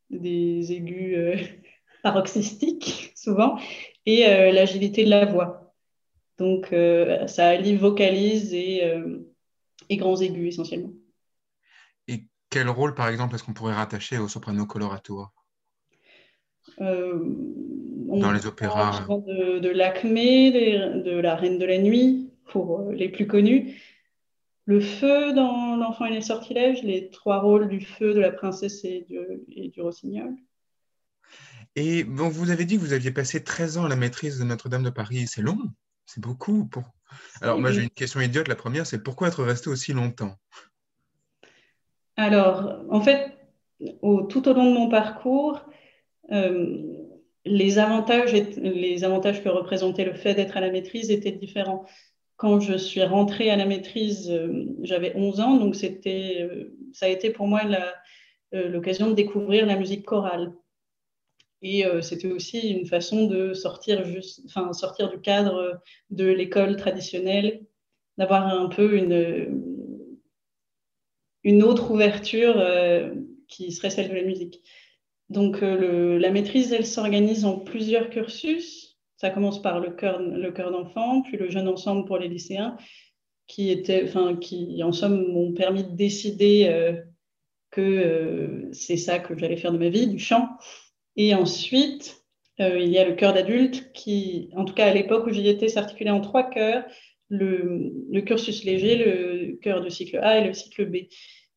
des 0.09 0.71
aigus 0.71 1.15
euh, 1.15 1.35
paroxystiques 2.03 3.11
souvent, 3.15 3.59
et 4.05 4.25
euh, 4.25 4.51
l'agilité 4.51 5.03
de 5.03 5.09
la 5.09 5.25
voix. 5.25 5.73
Donc, 6.39 6.67
ça 7.25 7.47
allie 7.47 7.75
vocalise 7.75 8.53
et, 8.53 8.83
et 9.89 9.97
grands 9.97 10.21
aigus 10.21 10.49
essentiellement. 10.49 10.93
Et 12.07 12.25
quel 12.51 12.69
rôle, 12.69 12.93
par 12.93 13.07
exemple, 13.07 13.33
est-ce 13.33 13.43
qu'on 13.43 13.55
pourrait 13.55 13.73
rattacher 13.73 14.19
au 14.19 14.27
soprano 14.27 14.67
colorato? 14.67 15.25
Euh, 16.79 17.17
Dans 18.05 18.31
les 18.31 18.45
opéras 18.45 19.03
De, 19.09 19.57
de 19.57 19.69
l'Acmé, 19.69 20.51
de 20.51 21.19
la 21.19 21.35
Reine 21.35 21.57
de 21.57 21.65
la 21.65 21.79
Nuit, 21.79 22.29
pour 22.47 22.79
euh, 22.79 22.93
les 22.93 23.09
plus 23.09 23.27
connus. 23.27 23.81
Le 24.67 24.81
feu 24.81 25.31
dans 25.31 25.77
L'Enfant 25.77 26.05
et 26.05 26.11
les 26.11 26.21
sortilèges, 26.21 26.83
les 26.83 27.09
trois 27.09 27.39
rôles 27.39 27.69
du 27.69 27.79
feu, 27.79 28.13
de 28.13 28.19
la 28.19 28.31
princesse 28.31 28.83
et 28.83 29.05
du, 29.07 29.17
et 29.49 29.69
du 29.69 29.81
rossignol. 29.81 30.35
Et 31.77 32.03
bon, 32.03 32.27
vous 32.27 32.51
avez 32.51 32.65
dit 32.65 32.75
que 32.75 32.81
vous 32.81 32.91
aviez 32.91 33.11
passé 33.11 33.41
13 33.41 33.77
ans 33.77 33.85
à 33.85 33.89
la 33.89 33.95
maîtrise 33.95 34.39
de 34.39 34.43
Notre-Dame 34.43 34.83
de 34.83 34.89
Paris. 34.89 35.25
C'est 35.25 35.41
long, 35.41 35.57
c'est 36.05 36.21
beaucoup. 36.21 36.65
Pour... 36.65 36.83
Alors, 37.41 37.59
moi, 37.59 37.71
j'ai 37.71 37.83
une 37.83 37.89
question 37.89 38.19
idiote. 38.19 38.49
La 38.49 38.55
première, 38.55 38.85
c'est 38.85 39.01
pourquoi 39.01 39.29
être 39.29 39.41
resté 39.41 39.69
aussi 39.69 39.93
longtemps? 39.93 40.35
Alors, 42.17 42.83
en 42.89 42.99
fait, 42.99 43.37
tout 43.79 44.49
au 44.49 44.53
long 44.53 44.65
de 44.65 44.77
mon 44.77 44.89
parcours, 44.89 45.61
euh, 46.33 46.83
les, 47.45 47.79
avantages, 47.79 48.33
les 48.33 49.05
avantages 49.05 49.41
que 49.41 49.47
représentait 49.49 50.03
le 50.03 50.13
fait 50.13 50.33
d'être 50.33 50.57
à 50.57 50.59
la 50.59 50.71
maîtrise 50.71 51.09
étaient 51.09 51.31
différents. 51.31 51.85
Quand 52.37 52.59
je 52.59 52.77
suis 52.77 53.03
rentrée 53.03 53.49
à 53.49 53.55
la 53.55 53.65
maîtrise, 53.65 54.29
euh, 54.29 54.65
j'avais 54.83 55.13
11 55.15 55.39
ans, 55.39 55.57
donc 55.57 55.75
euh, 55.83 56.63
ça 56.93 57.07
a 57.07 57.09
été 57.09 57.31
pour 57.31 57.47
moi 57.47 57.61
l'occasion 58.51 59.09
de 59.09 59.13
découvrir 59.13 59.65
la 59.65 59.75
musique 59.75 60.05
chorale. 60.05 60.53
Et 61.61 61.85
euh, 61.85 62.01
c'était 62.01 62.31
aussi 62.31 62.59
une 62.69 62.85
façon 62.85 63.25
de 63.25 63.53
sortir, 63.53 64.05
enfin, 64.45 64.71
sortir 64.73 65.09
du 65.09 65.19
cadre 65.19 65.81
de 66.11 66.25
l'école 66.25 66.75
traditionnelle, 66.75 67.65
d'avoir 68.17 68.47
un 68.47 68.67
peu 68.67 68.95
une, 68.95 69.63
une 71.43 71.63
autre 71.63 71.91
ouverture 71.91 72.55
euh, 72.57 73.13
qui 73.47 73.71
serait 73.71 73.89
celle 73.89 74.09
de 74.09 74.15
la 74.15 74.23
musique. 74.23 74.61
Donc 75.29 75.63
euh, 75.63 76.19
la 76.19 76.29
maîtrise, 76.31 76.73
elle 76.73 76.85
s'organise 76.85 77.45
en 77.45 77.59
plusieurs 77.59 78.09
cursus. 78.09 78.86
Ça 79.17 79.29
commence 79.29 79.61
par 79.61 79.79
le 79.79 79.91
chœur, 79.91 80.19
le 80.19 80.51
chœur 80.51 80.71
d'enfant, 80.71 81.21
puis 81.21 81.37
le 81.37 81.49
jeune 81.49 81.67
ensemble 81.67 82.05
pour 82.05 82.17
les 82.17 82.27
lycéens, 82.27 82.77
qui, 83.47 83.69
était, 83.71 84.03
enfin, 84.05 84.35
qui 84.35 84.81
en 84.83 84.91
somme 84.91 85.27
m'ont 85.31 85.53
permis 85.53 85.83
de 85.83 85.95
décider 85.95 86.93
que 87.71 88.69
c'est 88.73 88.97
ça 88.97 89.19
que 89.19 89.37
j'allais 89.37 89.57
faire 89.57 89.71
de 89.71 89.77
ma 89.77 89.89
vie, 89.89 90.07
du 90.07 90.19
chant. 90.19 90.49
Et 91.15 91.33
ensuite, 91.33 92.23
euh, 92.59 92.79
il 92.79 92.89
y 92.89 92.97
a 92.97 93.07
le 93.07 93.15
chœur 93.15 93.33
d'adulte 93.33 93.91
qui, 93.93 94.49
en 94.55 94.65
tout 94.65 94.73
cas 94.73 94.87
à 94.87 94.93
l'époque 94.93 95.27
où 95.27 95.31
j'y 95.31 95.47
étais, 95.47 95.67
s'articulait 95.67 96.09
en 96.09 96.21
trois 96.21 96.49
chœurs, 96.49 96.85
le, 97.29 98.21
cursus 98.21 98.63
léger, 98.63 98.97
le 98.97 99.57
chœur 99.61 99.81
de 99.81 99.89
cycle 99.89 100.17
A 100.17 100.39
et 100.39 100.47
le 100.47 100.53
cycle 100.53 100.85
B. 100.85 101.07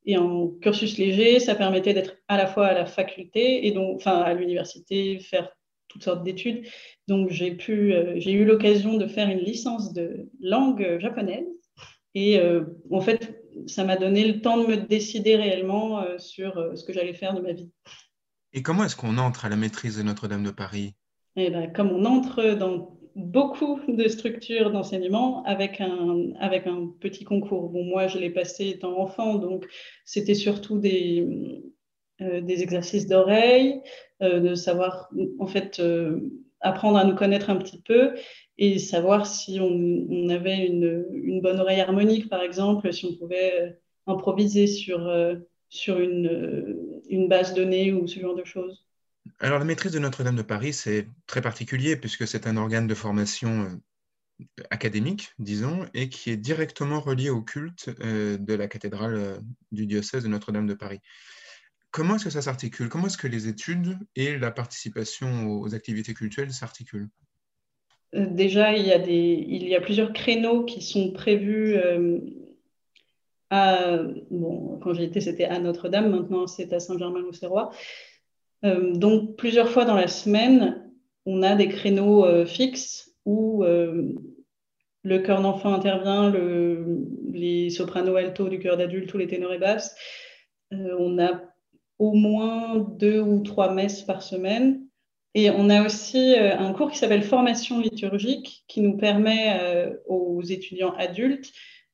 Et 0.06 0.16
en 0.16 0.48
cursus 0.48 0.98
léger, 0.98 1.40
ça 1.40 1.54
permettait 1.54 1.94
d'être 1.94 2.16
à 2.28 2.36
la 2.36 2.46
fois 2.46 2.66
à 2.66 2.74
la 2.74 2.86
faculté 2.86 3.66
et 3.66 3.72
donc, 3.72 3.96
enfin 3.96 4.18
à 4.20 4.34
l'université, 4.34 5.18
faire 5.20 5.50
toutes 5.91 6.05
sortes 6.05 6.24
d'études. 6.24 6.66
Donc 7.09 7.30
j'ai 7.30 7.53
pu, 7.53 7.93
euh, 7.93 8.14
j'ai 8.16 8.32
eu 8.32 8.45
l'occasion 8.45 8.97
de 8.97 9.07
faire 9.07 9.28
une 9.28 9.41
licence 9.41 9.93
de 9.93 10.30
langue 10.41 10.99
japonaise. 10.99 11.47
Et 12.14 12.38
euh, 12.38 12.64
en 12.91 13.01
fait, 13.01 13.45
ça 13.66 13.84
m'a 13.84 13.97
donné 13.97 14.26
le 14.26 14.41
temps 14.41 14.57
de 14.57 14.66
me 14.66 14.76
décider 14.76 15.36
réellement 15.36 16.05
sur 16.18 16.72
ce 16.74 16.82
que 16.84 16.93
j'allais 16.93 17.14
faire 17.14 17.34
de 17.34 17.41
ma 17.41 17.53
vie. 17.53 17.70
Et 18.53 18.62
comment 18.62 18.84
est-ce 18.84 18.97
qu'on 18.97 19.18
entre 19.18 19.45
à 19.45 19.49
la 19.49 19.57
maîtrise 19.57 19.99
de 19.99 20.03
Notre-Dame 20.03 20.43
de 20.43 20.51
Paris? 20.51 20.95
Eh 21.36 21.51
ben, 21.51 21.72
Comme 21.72 21.91
on 21.91 22.05
entre 22.05 22.55
dans 22.55 22.99
beaucoup 23.16 23.80
de 23.88 24.09
structures 24.09 24.70
d'enseignement 24.70 25.43
avec 25.45 25.80
un, 25.80 26.32
avec 26.38 26.66
un 26.66 26.93
petit 27.01 27.24
concours. 27.24 27.70
Bon, 27.70 27.84
moi, 27.84 28.07
je 28.09 28.18
l'ai 28.18 28.30
passé 28.30 28.68
étant 28.68 28.99
enfant, 28.99 29.36
donc 29.36 29.66
c'était 30.05 30.34
surtout 30.34 30.78
des, 30.78 31.26
euh, 32.20 32.41
des 32.41 32.62
exercices 32.62 33.07
d'oreille, 33.07 33.80
euh, 33.80 33.80
de 34.20 34.54
savoir, 34.54 35.08
en 35.38 35.46
fait, 35.46 35.78
euh, 35.80 36.20
apprendre 36.60 36.98
à 36.98 37.04
nous 37.04 37.14
connaître 37.14 37.50
un 37.50 37.56
petit 37.56 37.80
peu 37.80 38.14
et 38.58 38.78
savoir 38.78 39.26
si 39.26 39.58
on, 39.60 40.28
avait 40.28 40.66
une, 40.66 41.40
bonne 41.40 41.60
oreille 41.60 41.80
harmonique, 41.80 42.28
par 42.28 42.42
exemple, 42.42 42.92
si 42.92 43.06
on 43.06 43.16
pouvait 43.16 43.78
improviser 44.06 44.66
sur 44.66 45.08
sur 45.70 46.00
une, 46.00 47.28
base 47.28 47.54
donnée 47.54 47.92
ou 47.92 48.06
ce 48.06 48.20
genre 48.20 48.34
de 48.34 48.44
choses 48.44 48.84
Alors, 49.38 49.58
la 49.58 49.64
maîtrise 49.64 49.92
de 49.92 49.98
Notre-Dame 49.98 50.36
de 50.36 50.42
Paris, 50.42 50.72
c'est 50.72 51.08
très 51.26 51.40
particulier 51.40 51.96
puisque 51.96 52.26
c'est 52.26 52.46
un 52.46 52.56
organe 52.56 52.88
de 52.88 52.94
formation 52.94 53.62
euh, 53.62 54.44
académique, 54.70 55.32
disons, 55.38 55.86
et 55.94 56.08
qui 56.08 56.30
est 56.30 56.36
directement 56.36 57.00
relié 57.00 57.30
au 57.30 57.40
culte 57.40 57.90
euh, 58.00 58.36
de 58.36 58.54
la 58.54 58.66
cathédrale 58.66 59.14
euh, 59.14 59.38
du 59.70 59.86
diocèse 59.86 60.24
de 60.24 60.28
Notre-Dame 60.28 60.66
de 60.66 60.74
Paris. 60.74 61.00
Comment 61.91 62.16
est-ce 62.16 62.24
que 62.24 62.30
ça 62.30 62.43
s'articule? 62.43 62.88
Comment 62.88 63.07
est-ce 63.07 63.18
que 63.18 63.26
les 63.26 63.49
études 63.49 63.99
et 64.16 64.38
la 64.38 64.51
participation 64.51 65.49
aux 65.49 65.74
activités 65.74 66.14
culturelles 66.14 66.53
s'articulent? 66.53 67.09
Déjà, 68.12 68.76
il 68.76 68.86
y, 68.86 69.74
a 69.74 69.80
plusieurs 69.80 70.12
créneaux 70.12 70.64
qui 70.64 70.82
sont 70.82 71.12
prévus 71.12 71.76
bon, 73.51 74.78
quand 74.82 74.95
j'y 74.95 75.05
étais, 75.05 75.20
c'était 75.20 75.45
à 75.45 75.59
Notre-Dame, 75.59 76.11
maintenant 76.11 76.47
c'est 76.47 76.72
à 76.72 76.80
Saint-Germain-l'Auxerrois. 76.80 77.70
Euh, 78.64 78.93
donc, 78.93 79.36
plusieurs 79.36 79.70
fois 79.70 79.84
dans 79.84 79.95
la 79.95 80.09
semaine, 80.09 80.91
on 81.26 81.43
a 81.43 81.55
des 81.55 81.68
créneaux 81.68 82.24
euh, 82.24 82.47
fixes 82.47 83.14
où 83.24 83.64
euh, 83.64 84.12
le 85.03 85.18
chœur 85.20 85.41
d'enfant 85.41 85.72
intervient, 85.72 86.30
le, 86.30 87.07
les 87.32 87.70
sopranos 87.70 88.16
alto 88.16 88.49
du 88.49 88.59
chœur 88.59 88.76
d'adulte, 88.76 89.09
tous 89.09 89.18
les 89.18 89.26
ténors 89.26 89.53
et 89.53 89.59
basses. 89.59 89.95
on 90.70 91.18
a 91.18 91.43
au 92.01 92.12
moins 92.12 92.78
deux 92.98 93.20
ou 93.20 93.40
trois 93.40 93.72
messes 93.72 94.03
par 94.03 94.22
semaine. 94.22 94.84
Et 95.34 95.51
on 95.51 95.70
a 95.70 95.86
aussi 95.86 96.34
un 96.36 96.72
cours 96.72 96.90
qui 96.90 96.98
s'appelle 96.98 97.22
Formation 97.22 97.78
liturgique, 97.78 98.64
qui 98.66 98.80
nous 98.80 98.96
permet 98.96 99.94
aux 100.09 100.42
étudiants 100.42 100.92
adultes 100.98 101.53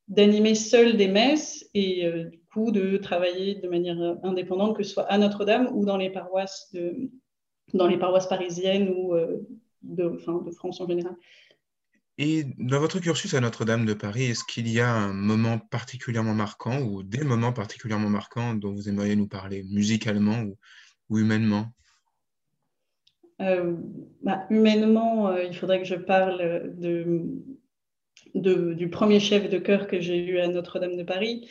d'animer 0.08 0.54
seul 0.54 0.96
des 0.96 1.08
messes 1.08 1.68
et 1.74 2.06
euh, 2.06 2.24
du 2.24 2.40
coup 2.52 2.70
de 2.70 2.96
travailler 2.96 3.56
de 3.56 3.68
manière 3.68 3.98
indépendante, 4.22 4.76
que 4.76 4.82
ce 4.82 4.92
soit 4.92 5.04
à 5.04 5.18
Notre-Dame 5.18 5.70
ou 5.74 5.84
dans 5.84 5.96
les 5.96 6.10
paroisses, 6.10 6.70
de, 6.72 7.10
dans 7.74 7.86
les 7.86 7.98
paroisses 7.98 8.28
parisiennes 8.28 8.88
ou 8.96 9.14
euh, 9.14 9.46
de, 9.82 10.04
enfin, 10.04 10.42
de 10.44 10.50
France 10.52 10.80
en 10.80 10.86
général. 10.86 11.14
Et 12.18 12.44
dans 12.58 12.80
votre 12.80 12.98
cursus 12.98 13.34
à 13.34 13.40
Notre-Dame 13.40 13.84
de 13.84 13.92
Paris, 13.92 14.24
est-ce 14.24 14.44
qu'il 14.44 14.68
y 14.68 14.80
a 14.80 14.90
un 14.90 15.12
moment 15.12 15.58
particulièrement 15.58 16.34
marquant 16.34 16.80
ou 16.80 17.02
des 17.02 17.22
moments 17.22 17.52
particulièrement 17.52 18.08
marquants 18.08 18.54
dont 18.54 18.72
vous 18.72 18.88
aimeriez 18.88 19.16
nous 19.16 19.28
parler, 19.28 19.64
musicalement 19.64 20.42
ou, 21.10 21.18
humainement? 21.18 21.66
Euh, 23.42 23.76
bah, 24.22 24.46
Humainement, 24.48 25.36
il 25.36 25.54
faudrait 25.54 25.82
que 25.82 25.86
je 25.86 25.94
parle 25.94 26.74
de 26.78 27.22
du 28.34 28.88
premier 28.90 29.20
chef 29.20 29.48
de 29.48 29.58
chœur 29.58 29.86
que 29.86 30.00
j'ai 30.00 30.18
eu 30.18 30.38
à 30.40 30.48
Notre-Dame 30.48 30.96
de 30.96 31.02
Paris, 31.02 31.48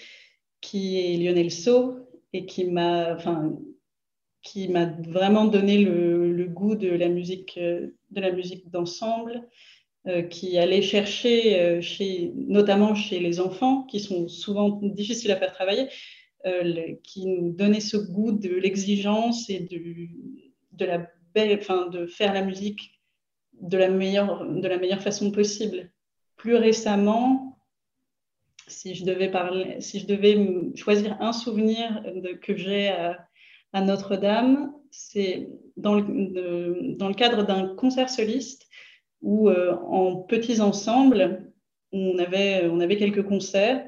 qui 0.61 0.99
est 0.99 1.18
Lionel 1.18 1.51
Sceau, 1.51 2.07
et 2.34 2.45
qui 2.45 2.66
m'a 2.66 3.16
enfin, 3.16 3.57
qui 4.41 4.68
m'a 4.68 4.86
vraiment 4.86 5.45
donné 5.45 5.84
le, 5.84 6.45
goût 6.45 6.76
de 6.76 6.89
la 6.89 7.09
musique 7.09 7.57
de 7.57 8.22
la 8.22 8.32
musique 8.32 8.70
d'ensemble, 8.70 9.34
euh, 9.34 9.41
qui 10.30 10.58
allait 10.58 10.84
chercher, 10.84 11.60
euh, 11.60 11.82
notamment 12.36 12.93
chez 12.93 13.20
les 13.20 13.39
enfants, 13.39 13.84
qui 13.84 13.99
sont 13.99 14.28
souvent 14.28 14.70
difficiles 14.82 15.32
à 15.32 15.36
faire 15.36 15.51
travailler, 15.51 15.88
euh, 16.45 16.93
qui 17.03 17.26
nous 17.26 17.51
donnait 17.53 17.80
ce 17.80 17.97
goût 17.97 18.32
de 18.32 18.49
l'exigence 18.49 19.49
et 19.49 19.62
de, 19.62 20.08
de 20.74 20.86
la 20.86 21.08
belle, 21.34 21.58
enfin, 21.60 21.88
de 21.88 22.06
faire 22.06 22.34
la 22.34 22.43
musique 22.43 23.01
de 23.62 23.78
la 23.78 23.89
meilleure, 23.89 24.45
de 24.47 24.68
la 24.68 24.78
meilleure 24.78 25.01
façon 25.01 25.32
possible. 25.32 25.91
Plus 26.36 26.56
récemment, 26.56 27.58
si 28.68 28.93
je 28.93 29.06
devais 29.06 29.32
parler, 29.32 29.82
si 29.82 29.99
je 29.99 30.06
devais 30.06 30.38
choisir 30.76 31.20
un 31.20 31.34
souvenir 31.34 32.03
que 32.41 32.56
j'ai 32.56 32.89
à, 32.89 33.28
Notre-Dame, 33.74 34.72
c'est 34.91 35.49
dans 35.76 35.95
le 35.95 37.14
cadre 37.14 37.43
d'un 37.43 37.76
concert 37.76 38.10
soliste 38.10 38.64
où, 39.26 39.49
euh, 39.49 39.76
en 39.89 40.15
petits 40.17 40.61
ensembles, 40.61 41.51
on 41.91 42.17
avait, 42.19 42.67
on 42.67 42.80
avait 42.80 42.95
quelques 42.95 43.26
concerts. 43.26 43.86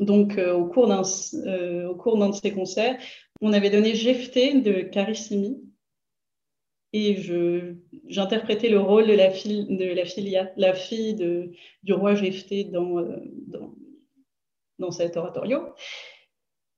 Donc, 0.00 0.38
euh, 0.38 0.54
au 0.54 0.66
cours 0.66 0.88
d'un 0.88 1.02
euh, 1.46 1.88
au 1.88 1.94
cours 1.94 2.18
d'un 2.18 2.30
de 2.30 2.34
ces 2.34 2.52
concerts, 2.52 2.98
on 3.42 3.52
avait 3.52 3.70
donné 3.70 3.94
Jefté 3.94 4.60
de 4.60 4.80
Carissimi, 4.80 5.62
et 6.94 7.16
j'interprétais 8.06 8.68
le 8.68 8.78
rôle 8.78 9.06
de 9.06 9.14
la, 9.14 9.30
fille, 9.30 9.66
de 9.66 9.94
la 10.56 10.74
fille 10.74 11.14
de, 11.14 11.52
du 11.82 11.94
roi 11.94 12.14
Jephthé 12.14 12.64
dans, 12.64 13.00
dans, 13.46 13.74
dans, 14.78 14.90
cet 14.90 15.16
oratorio. 15.16 15.60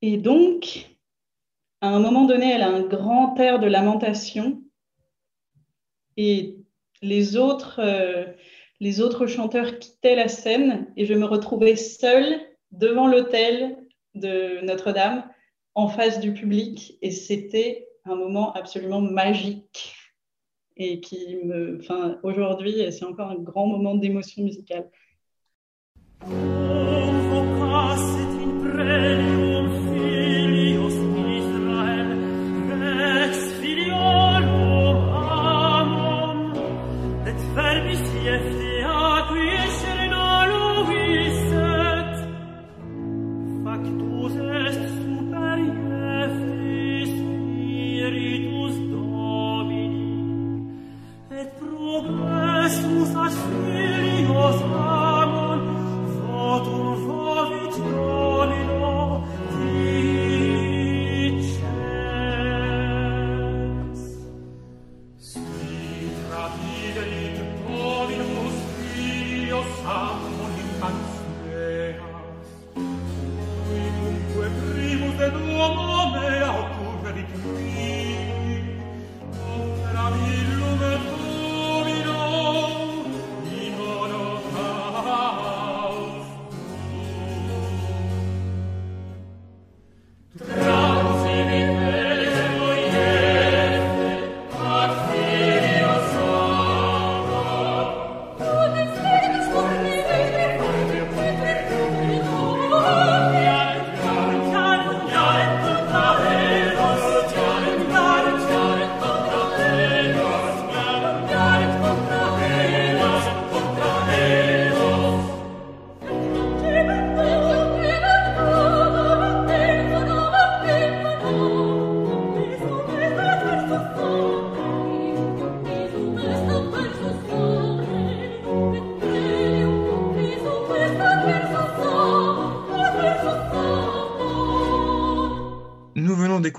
Et 0.02 0.16
donc, 0.16 0.86
à 1.80 1.88
un 1.88 1.98
moment 1.98 2.26
donné, 2.26 2.52
elle 2.52 2.62
a 2.62 2.68
un 2.68 2.82
grand 2.82 3.36
air 3.40 3.58
de 3.58 3.66
lamentation 3.66 4.62
et 6.16 6.53
les 7.04 7.36
autres, 7.36 7.80
euh, 7.80 8.24
les 8.80 9.00
autres 9.00 9.26
chanteurs 9.26 9.78
quittaient 9.78 10.16
la 10.16 10.28
scène 10.28 10.92
et 10.96 11.04
je 11.04 11.14
me 11.14 11.26
retrouvais 11.26 11.76
seule 11.76 12.40
devant 12.72 13.06
l'hôtel 13.06 13.76
de 14.14 14.64
Notre-Dame, 14.64 15.28
en 15.74 15.88
face 15.88 16.20
du 16.20 16.32
public, 16.32 16.98
et 17.02 17.10
c'était 17.10 17.88
un 18.04 18.14
moment 18.14 18.52
absolument 18.52 19.00
magique 19.00 19.96
et 20.76 21.00
qui 21.00 21.36
me, 21.44 21.78
enfin, 21.80 22.18
aujourd'hui, 22.22 22.92
c'est 22.92 23.04
encore 23.04 23.30
un 23.30 23.38
grand 23.38 23.66
moment 23.66 23.96
d'émotion 23.96 24.44
musicale. 24.44 24.88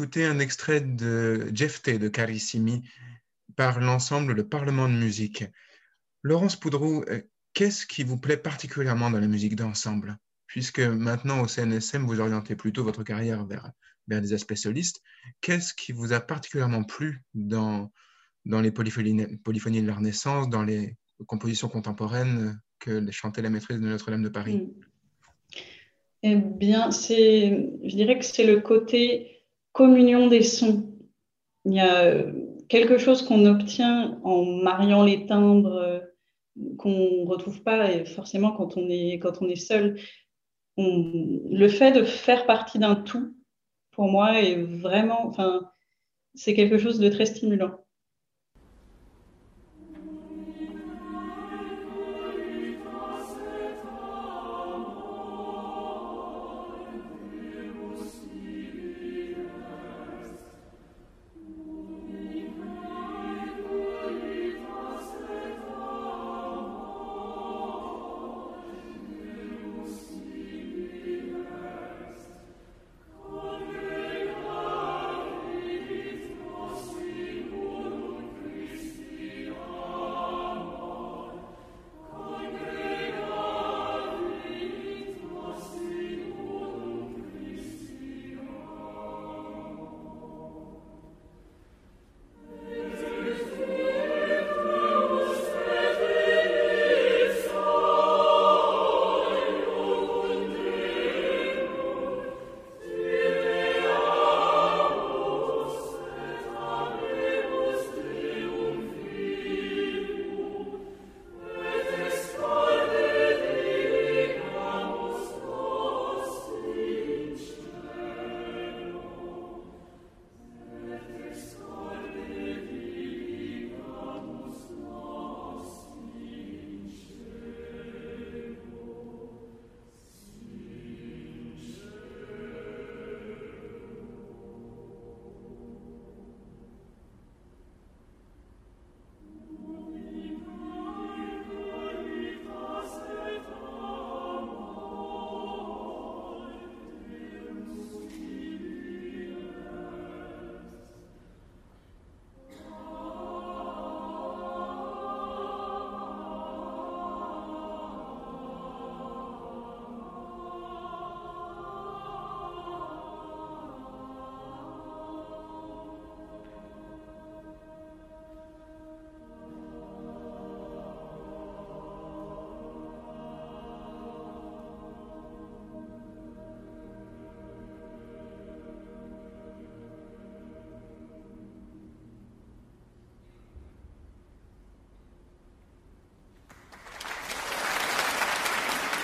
D'écouter 0.05 0.25
un 0.25 0.37
extrait 0.37 0.81
de 0.81 1.49
Jefte 1.51 1.89
de 1.89 2.09
Carissimi 2.09 2.83
par 3.55 3.79
l'ensemble 3.79 4.33
Le 4.33 4.47
Parlement 4.47 4.87
de 4.87 4.93
musique. 4.93 5.45
Laurence 6.21 6.55
Poudreau, 6.55 7.03
euh, 7.09 7.21
qu'est-ce 7.55 7.87
qui 7.87 8.03
vous 8.03 8.19
plaît 8.19 8.37
particulièrement 8.37 9.09
dans 9.09 9.19
la 9.19 9.27
musique 9.27 9.55
d'ensemble? 9.55 10.19
Puisque 10.45 10.79
maintenant 10.79 11.41
au 11.41 11.47
CNSM, 11.47 12.05
vous 12.05 12.19
orientez 12.19 12.55
plutôt 12.55 12.83
votre 12.83 13.03
carrière 13.03 13.47
vers, 13.47 13.71
vers 14.07 14.21
des 14.21 14.33
aspects 14.33 14.53
solistes, 14.53 15.01
qu'est-ce 15.41 15.73
qui 15.73 15.91
vous 15.91 16.13
a 16.13 16.19
particulièrement 16.19 16.83
plu 16.83 17.23
dans, 17.33 17.91
dans 18.45 18.61
les 18.61 18.71
polyphonies, 18.71 19.25
de 19.25 19.87
la 19.87 19.95
Renaissance, 19.95 20.49
dans 20.49 20.63
les 20.63 20.97
compositions 21.25 21.67
contemporaines 21.67 22.61
que 22.77 23.09
chantait 23.09 23.41
la 23.41 23.49
maîtrise 23.49 23.79
de 23.79 23.87
Notre-Dame 23.87 24.21
de 24.21 24.29
Paris? 24.29 24.57
Hmm. 24.57 25.57
Eh 26.21 26.35
bien, 26.35 26.91
je 26.91 27.95
dirais 27.95 28.19
que 28.19 28.25
c'est 28.25 28.45
le 28.45 28.59
côté 28.61 29.34
communion 29.76 30.28
des 30.28 30.41
sons. 30.41 30.89
Il 31.65 31.73
y 31.73 31.82
a 31.82 32.05
euh, 32.05 32.32
quelque 32.69 32.97
chose 32.97 33.21
qu'on 33.21 33.45
obtient 33.45 34.19
en 34.23 34.45
mariant 34.45 35.03
les 35.03 35.26
timbres 35.26 35.76
euh, 35.76 35.99
qu'on 36.78 36.91
ne 36.91 37.28
retrouve 37.28 37.61
pas 37.61 37.91
et 37.91 38.05
forcément 38.05 38.53
quand 38.53 38.78
on 38.78 38.89
est, 38.89 39.19
quand 39.19 39.41
on 39.41 39.49
est 39.49 39.57
seul. 39.57 39.99
le 40.78 41.67
fait 41.67 41.91
de 41.91 42.03
faire 42.03 42.45
partie 42.45 42.80
d'un 42.80 42.95
tout, 42.95 43.36
pour 43.91 44.07
moi, 44.07 44.41
est 44.41 44.55
vraiment, 44.55 45.28
enfin, 45.28 45.69
c'est 46.36 46.53
quelque 46.53 46.78
chose 46.78 46.97
de 46.99 47.09
très 47.09 47.26
stimulant. 47.26 47.84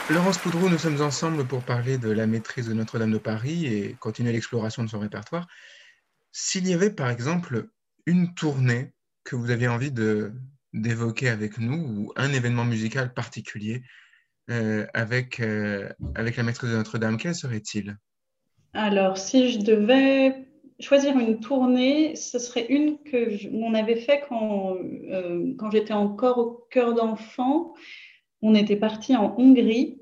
Laurence 0.09 0.39
Poudreau, 0.39 0.69
nous 0.69 0.77
sommes 0.77 1.01
ensemble 1.01 1.45
pour 1.45 1.63
parler 1.63 1.97
de 1.97 2.09
la 2.09 2.27
maîtrise 2.27 2.67
de 2.67 2.73
Notre-Dame 2.73 3.11
de 3.11 3.17
Paris 3.17 3.65
et 3.65 3.95
continuer 3.99 4.33
l'exploration 4.33 4.83
de 4.83 4.89
son 4.89 4.99
répertoire. 4.99 5.47
S'il 6.31 6.67
y 6.67 6.73
avait 6.73 6.89
par 6.89 7.09
exemple 7.09 7.67
une 8.05 8.33
tournée 8.33 8.93
que 9.23 9.35
vous 9.35 9.51
aviez 9.51 9.67
envie 9.67 9.91
d'évoquer 10.73 11.29
avec 11.29 11.59
nous 11.59 11.75
ou 11.75 12.13
un 12.15 12.33
événement 12.33 12.65
musical 12.65 13.13
particulier 13.13 13.83
euh, 14.49 14.85
avec, 14.93 15.39
euh, 15.39 15.89
avec 16.15 16.35
la 16.35 16.43
maîtrise 16.43 16.71
de 16.71 16.75
Notre-Dame, 16.75 17.17
quel 17.17 17.35
serait-il? 17.35 17.97
Alors, 18.73 19.17
si 19.17 19.51
je 19.51 19.59
devais 19.59 20.47
choisir 20.79 21.17
une 21.17 21.39
tournée, 21.39 22.15
ce 22.15 22.39
serait 22.39 22.65
une 22.67 22.97
que 23.03 23.47
on 23.53 23.73
avait 23.75 24.01
fait 24.01 24.23
quand, 24.27 24.75
euh, 25.09 25.53
quand 25.57 25.71
j'étais 25.71 25.93
encore 25.93 26.37
au 26.39 26.67
cœur 26.69 26.95
d'enfant. 26.95 27.75
On 28.41 28.55
était 28.55 28.75
parti 28.75 29.15
en 29.15 29.35
Hongrie 29.37 30.01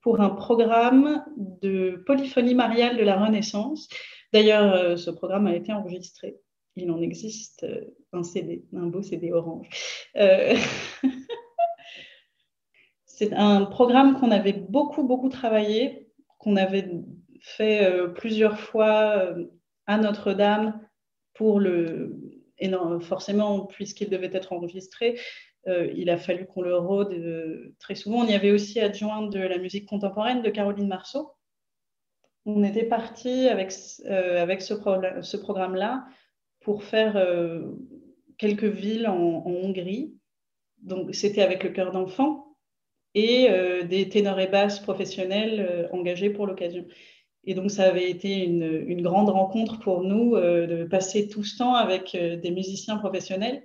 pour 0.00 0.20
un 0.20 0.30
programme 0.30 1.24
de 1.36 2.02
polyphonie 2.06 2.54
mariale 2.54 2.96
de 2.96 3.02
la 3.02 3.22
Renaissance. 3.22 3.88
D'ailleurs, 4.32 4.74
euh, 4.74 4.96
ce 4.96 5.10
programme 5.10 5.46
a 5.46 5.54
été 5.54 5.72
enregistré. 5.72 6.38
Il 6.76 6.90
en 6.90 7.02
existe 7.02 7.64
euh, 7.64 7.84
un 8.12 8.22
CD, 8.22 8.64
un 8.74 8.86
beau 8.86 9.02
CD 9.02 9.32
orange. 9.32 9.68
Euh, 10.16 10.56
c'est 13.04 13.34
un 13.34 13.66
programme 13.66 14.18
qu'on 14.18 14.30
avait 14.30 14.54
beaucoup, 14.54 15.02
beaucoup 15.02 15.28
travaillé, 15.28 16.08
qu'on 16.38 16.56
avait 16.56 16.90
fait 17.42 17.90
plusieurs 18.14 18.58
fois 18.58 19.34
à 19.86 19.98
Notre-Dame 19.98 20.80
pour 21.34 21.60
le. 21.60 22.16
Forcément, 23.00 23.64
puisqu'il 23.64 24.10
devait 24.10 24.30
être 24.34 24.52
enregistré, 24.52 25.18
euh, 25.68 25.92
il 25.94 26.08
a 26.08 26.16
fallu 26.16 26.46
qu'on 26.46 26.62
le 26.62 26.76
rôde 26.76 27.12
euh, 27.12 27.74
très 27.78 27.94
souvent. 27.94 28.20
On 28.20 28.26
y 28.26 28.34
avait 28.34 28.50
aussi 28.50 28.80
adjoint 28.80 29.26
de 29.26 29.38
la 29.38 29.58
musique 29.58 29.86
contemporaine 29.86 30.42
de 30.42 30.50
Caroline 30.50 30.88
Marceau. 30.88 31.30
On 32.46 32.62
était 32.64 32.84
parti 32.84 33.48
avec, 33.48 33.72
euh, 34.06 34.42
avec 34.42 34.62
ce, 34.62 35.36
programme-là 35.36 36.06
pour 36.60 36.84
faire 36.84 37.22
quelques 38.38 38.64
villes 38.64 39.06
en, 39.06 39.44
Hongrie. 39.46 40.14
Donc, 40.82 41.14
c'était 41.14 41.42
avec 41.42 41.62
le 41.62 41.70
cœur 41.70 41.92
d'enfant 41.92 42.56
et 43.14 43.48
des 43.84 44.08
ténors 44.08 44.40
et 44.40 44.46
basses 44.46 44.78
professionnels 44.78 45.88
engagés 45.92 46.30
pour 46.30 46.46
l'occasion. 46.46 46.86
Et 47.44 47.54
donc, 47.54 47.70
ça 47.70 47.84
avait 47.84 48.10
été 48.10 48.44
une 48.44 49.02
grande 49.02 49.28
rencontre 49.28 49.78
pour 49.80 50.02
nous 50.02 50.36
de 50.36 50.84
passer 50.84 51.28
tout 51.28 51.44
ce 51.44 51.58
temps 51.58 51.74
avec 51.74 52.12
des 52.14 52.50
musiciens 52.50 52.96
professionnels 52.96 53.62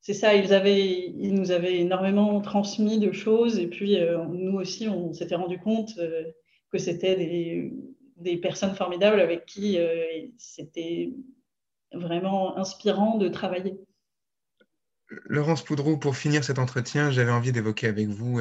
c'est 0.00 0.14
ça, 0.14 0.34
ils, 0.34 1.34
nous 1.34 1.50
avaient 1.50 1.78
énormément 1.78 2.40
transmis 2.40 2.98
de 2.98 3.12
choses 3.12 3.58
et 3.58 3.68
puis 3.68 3.98
euh, 3.98 4.24
nous 4.24 4.58
aussi, 4.58 4.88
on 4.88 5.12
s'était 5.12 5.34
rendu 5.34 5.58
compte 5.58 5.92
euh, 5.98 6.24
que 6.72 6.78
c'était 6.78 7.16
des, 7.16 8.36
personnes 8.38 8.74
formidables 8.74 9.20
avec 9.20 9.44
qui 9.44 9.78
euh, 9.78 10.06
c'était 10.38 11.12
vraiment 11.92 12.56
inspirant 12.56 13.18
de 13.18 13.28
travailler. 13.28 13.78
Laurence 15.26 15.64
Poudreau, 15.64 15.98
pour 15.98 16.16
finir 16.16 16.44
cet 16.44 16.58
entretien, 16.58 17.10
j'avais 17.10 17.32
envie 17.32 17.52
d'évoquer 17.52 17.88
avec 17.88 18.08
vous 18.08 18.40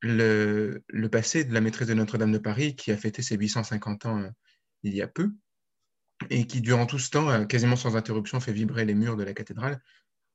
le, 0.00 0.82
le, 0.88 1.08
passé 1.10 1.44
de 1.44 1.52
la 1.52 1.60
maîtrise 1.60 1.86
de 1.86 1.94
Notre-Dame 1.94 2.32
de 2.32 2.38
Paris 2.38 2.74
qui 2.74 2.90
a 2.90 2.96
fêté 2.96 3.22
ses 3.22 3.36
850 3.36 4.06
ans 4.06 4.30
il 4.82 4.94
y 4.94 5.02
a 5.02 5.06
peu 5.06 5.30
et 6.30 6.46
qui, 6.46 6.62
durant 6.62 6.86
tout 6.86 6.98
ce 6.98 7.10
temps, 7.10 7.44
quasiment 7.46 7.76
sans 7.76 7.96
interruption, 7.96 8.40
fait 8.40 8.52
vibrer 8.52 8.84
les 8.84 8.94
murs 8.94 9.16
de 9.16 9.24
la 9.24 9.34
cathédrale 9.34 9.80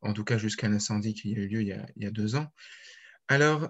en 0.02 0.14
tout 0.14 0.24
cas 0.24 0.38
jusqu'à 0.38 0.70
l'incendie 0.70 1.14
qui 1.14 1.34
a 1.36 1.38
eu 1.38 1.48
lieu 1.48 1.62
il 1.62 1.68
y 1.98 2.06
a, 2.06 2.12
deux 2.12 2.36
ans. 2.36 2.48
Alors, 3.28 3.70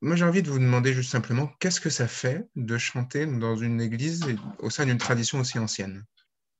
moi 0.00 0.16
j'ai 0.16 0.24
envie 0.24 0.42
de 0.42 0.50
vous 0.50 0.58
demander 0.58 0.92
juste 0.92 1.10
simplement, 1.10 1.50
qu'est-ce 1.60 1.80
que 1.80 1.90
ça 1.90 2.08
fait 2.08 2.46
de 2.56 2.78
chanter 2.78 3.26
dans 3.26 3.56
une 3.56 3.80
église 3.80 4.24
au 4.58 4.70
sein 4.70 4.86
d'une 4.86 4.98
tradition 4.98 5.40
aussi 5.40 5.58
ancienne? 5.58 6.04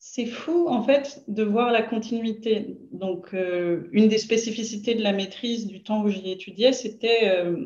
C'est 0.01 0.27
fou, 0.27 0.69
en 0.69 0.83
fait, 0.83 1.23
de 1.27 1.43
voir 1.43 1.73
la 1.73 1.83
continuité. 1.83 2.79
Donc, 2.93 3.35
euh, 3.35 3.89
une 3.93 4.09
des 4.09 4.19
spécificités 4.19 4.95
de 4.95 5.03
la 5.03 5.13
maîtrise 5.13 5.67
du 5.67 5.83
temps 5.83 6.03
où 6.03 6.09
j'y 6.09 6.31
étudiais, 6.31 6.73
c'était 6.73 7.29
euh, 7.29 7.57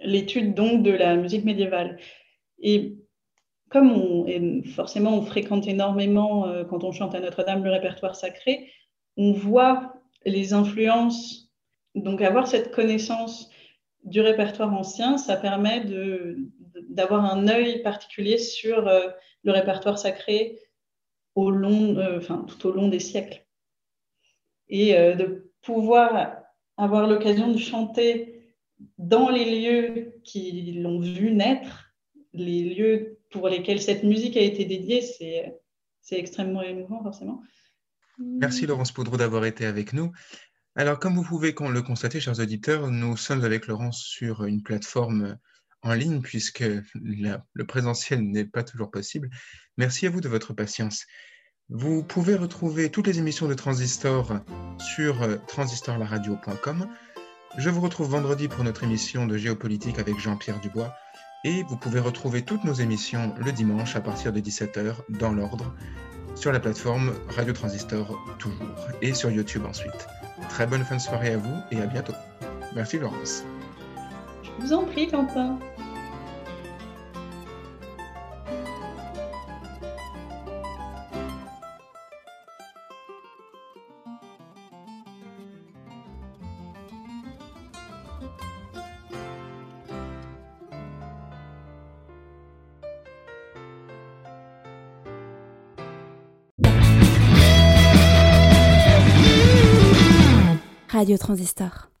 l'étude 0.00 0.54
donc 0.54 0.84
de 0.84 0.92
la 0.92 1.16
musique 1.16 1.44
médiévale. 1.44 1.98
Et 2.60 2.96
comme 3.68 3.90
on, 3.90 4.62
forcément 4.74 5.18
on 5.18 5.22
fréquente 5.22 5.66
énormément, 5.66 6.46
euh, 6.46 6.64
quand 6.64 6.84
on 6.84 6.92
chante 6.92 7.14
à 7.14 7.20
Notre-Dame, 7.20 7.64
le 7.64 7.70
répertoire 7.70 8.16
sacré, 8.16 8.70
on 9.16 9.32
voit 9.32 9.97
les 10.24 10.52
influences. 10.52 11.50
Donc 11.94 12.22
avoir 12.22 12.46
cette 12.46 12.72
connaissance 12.72 13.50
du 14.04 14.20
répertoire 14.20 14.72
ancien, 14.72 15.18
ça 15.18 15.36
permet 15.36 15.84
d'avoir 16.88 17.24
un 17.24 17.48
œil 17.48 17.82
particulier 17.82 18.38
sur 18.38 18.88
euh, 18.88 19.08
le 19.42 19.52
répertoire 19.52 19.98
sacré 19.98 20.58
au 21.34 21.50
long, 21.50 21.96
euh, 21.96 22.20
tout 22.46 22.68
au 22.68 22.72
long 22.72 22.88
des 22.88 23.00
siècles. 23.00 23.44
Et 24.68 24.96
euh, 24.96 25.14
de 25.14 25.52
pouvoir 25.62 26.42
avoir 26.76 27.06
l'occasion 27.06 27.50
de 27.50 27.58
chanter 27.58 28.54
dans 28.96 29.28
les 29.28 29.60
lieux 29.60 30.20
qui 30.24 30.72
l'ont 30.72 31.00
vu 31.00 31.32
naître, 31.32 31.92
les 32.32 32.62
lieux 32.62 33.18
pour 33.30 33.48
lesquels 33.48 33.80
cette 33.80 34.04
musique 34.04 34.36
a 34.36 34.40
été 34.40 34.64
dédiée, 34.64 35.02
c'est 35.02 35.60
extrêmement 36.12 36.62
émouvant 36.62 37.02
forcément. 37.02 37.42
Merci 38.18 38.66
Laurence 38.66 38.92
Poudreau 38.92 39.16
d'avoir 39.16 39.44
été 39.44 39.64
avec 39.66 39.92
nous. 39.92 40.12
Alors, 40.74 40.98
comme 40.98 41.14
vous 41.14 41.24
pouvez 41.24 41.54
le 41.58 41.82
constater, 41.82 42.20
chers 42.20 42.38
auditeurs, 42.38 42.90
nous 42.90 43.16
sommes 43.16 43.44
avec 43.44 43.66
Laurence 43.66 44.02
sur 44.02 44.44
une 44.44 44.62
plateforme 44.62 45.36
en 45.82 45.94
ligne 45.94 46.20
puisque 46.20 46.64
le 46.94 47.66
présentiel 47.66 48.22
n'est 48.22 48.44
pas 48.44 48.62
toujours 48.62 48.90
possible. 48.90 49.30
Merci 49.76 50.06
à 50.06 50.10
vous 50.10 50.20
de 50.20 50.28
votre 50.28 50.52
patience. 50.52 51.06
Vous 51.68 52.02
pouvez 52.02 52.34
retrouver 52.34 52.90
toutes 52.90 53.06
les 53.06 53.18
émissions 53.18 53.46
de 53.46 53.54
Transistor 53.54 54.40
sur 54.78 55.22
euh, 55.22 55.36
transistorlaradio.com. 55.48 56.88
Je 57.58 57.70
vous 57.70 57.80
retrouve 57.80 58.10
vendredi 58.10 58.48
pour 58.48 58.64
notre 58.64 58.84
émission 58.84 59.26
de 59.26 59.36
géopolitique 59.36 59.98
avec 59.98 60.18
Jean-Pierre 60.18 60.60
Dubois. 60.60 60.94
Et 61.44 61.62
vous 61.64 61.76
pouvez 61.76 62.00
retrouver 62.00 62.42
toutes 62.42 62.64
nos 62.64 62.72
émissions 62.72 63.34
le 63.38 63.52
dimanche 63.52 63.96
à 63.96 64.00
partir 64.00 64.32
de 64.32 64.40
17h 64.40 64.94
dans 65.10 65.32
l'ordre 65.32 65.74
sur 66.38 66.52
la 66.52 66.60
plateforme 66.60 67.14
Radio 67.36 67.52
Transistor 67.52 68.16
toujours 68.38 68.64
et 69.02 69.12
sur 69.12 69.30
YouTube 69.30 69.64
ensuite. 69.66 70.06
Très 70.48 70.66
bonne 70.66 70.84
fin 70.84 70.96
de 70.96 71.00
soirée 71.00 71.32
à 71.32 71.36
vous 71.36 71.56
et 71.72 71.80
à 71.80 71.86
bientôt. 71.86 72.14
Merci 72.76 72.98
Laurence. 72.98 73.44
Je 74.44 74.64
vous 74.64 74.72
en 74.72 74.84
prie 74.84 75.08
Quentin. 75.08 75.58
Radio 100.98 101.16
Transistor. 101.16 101.92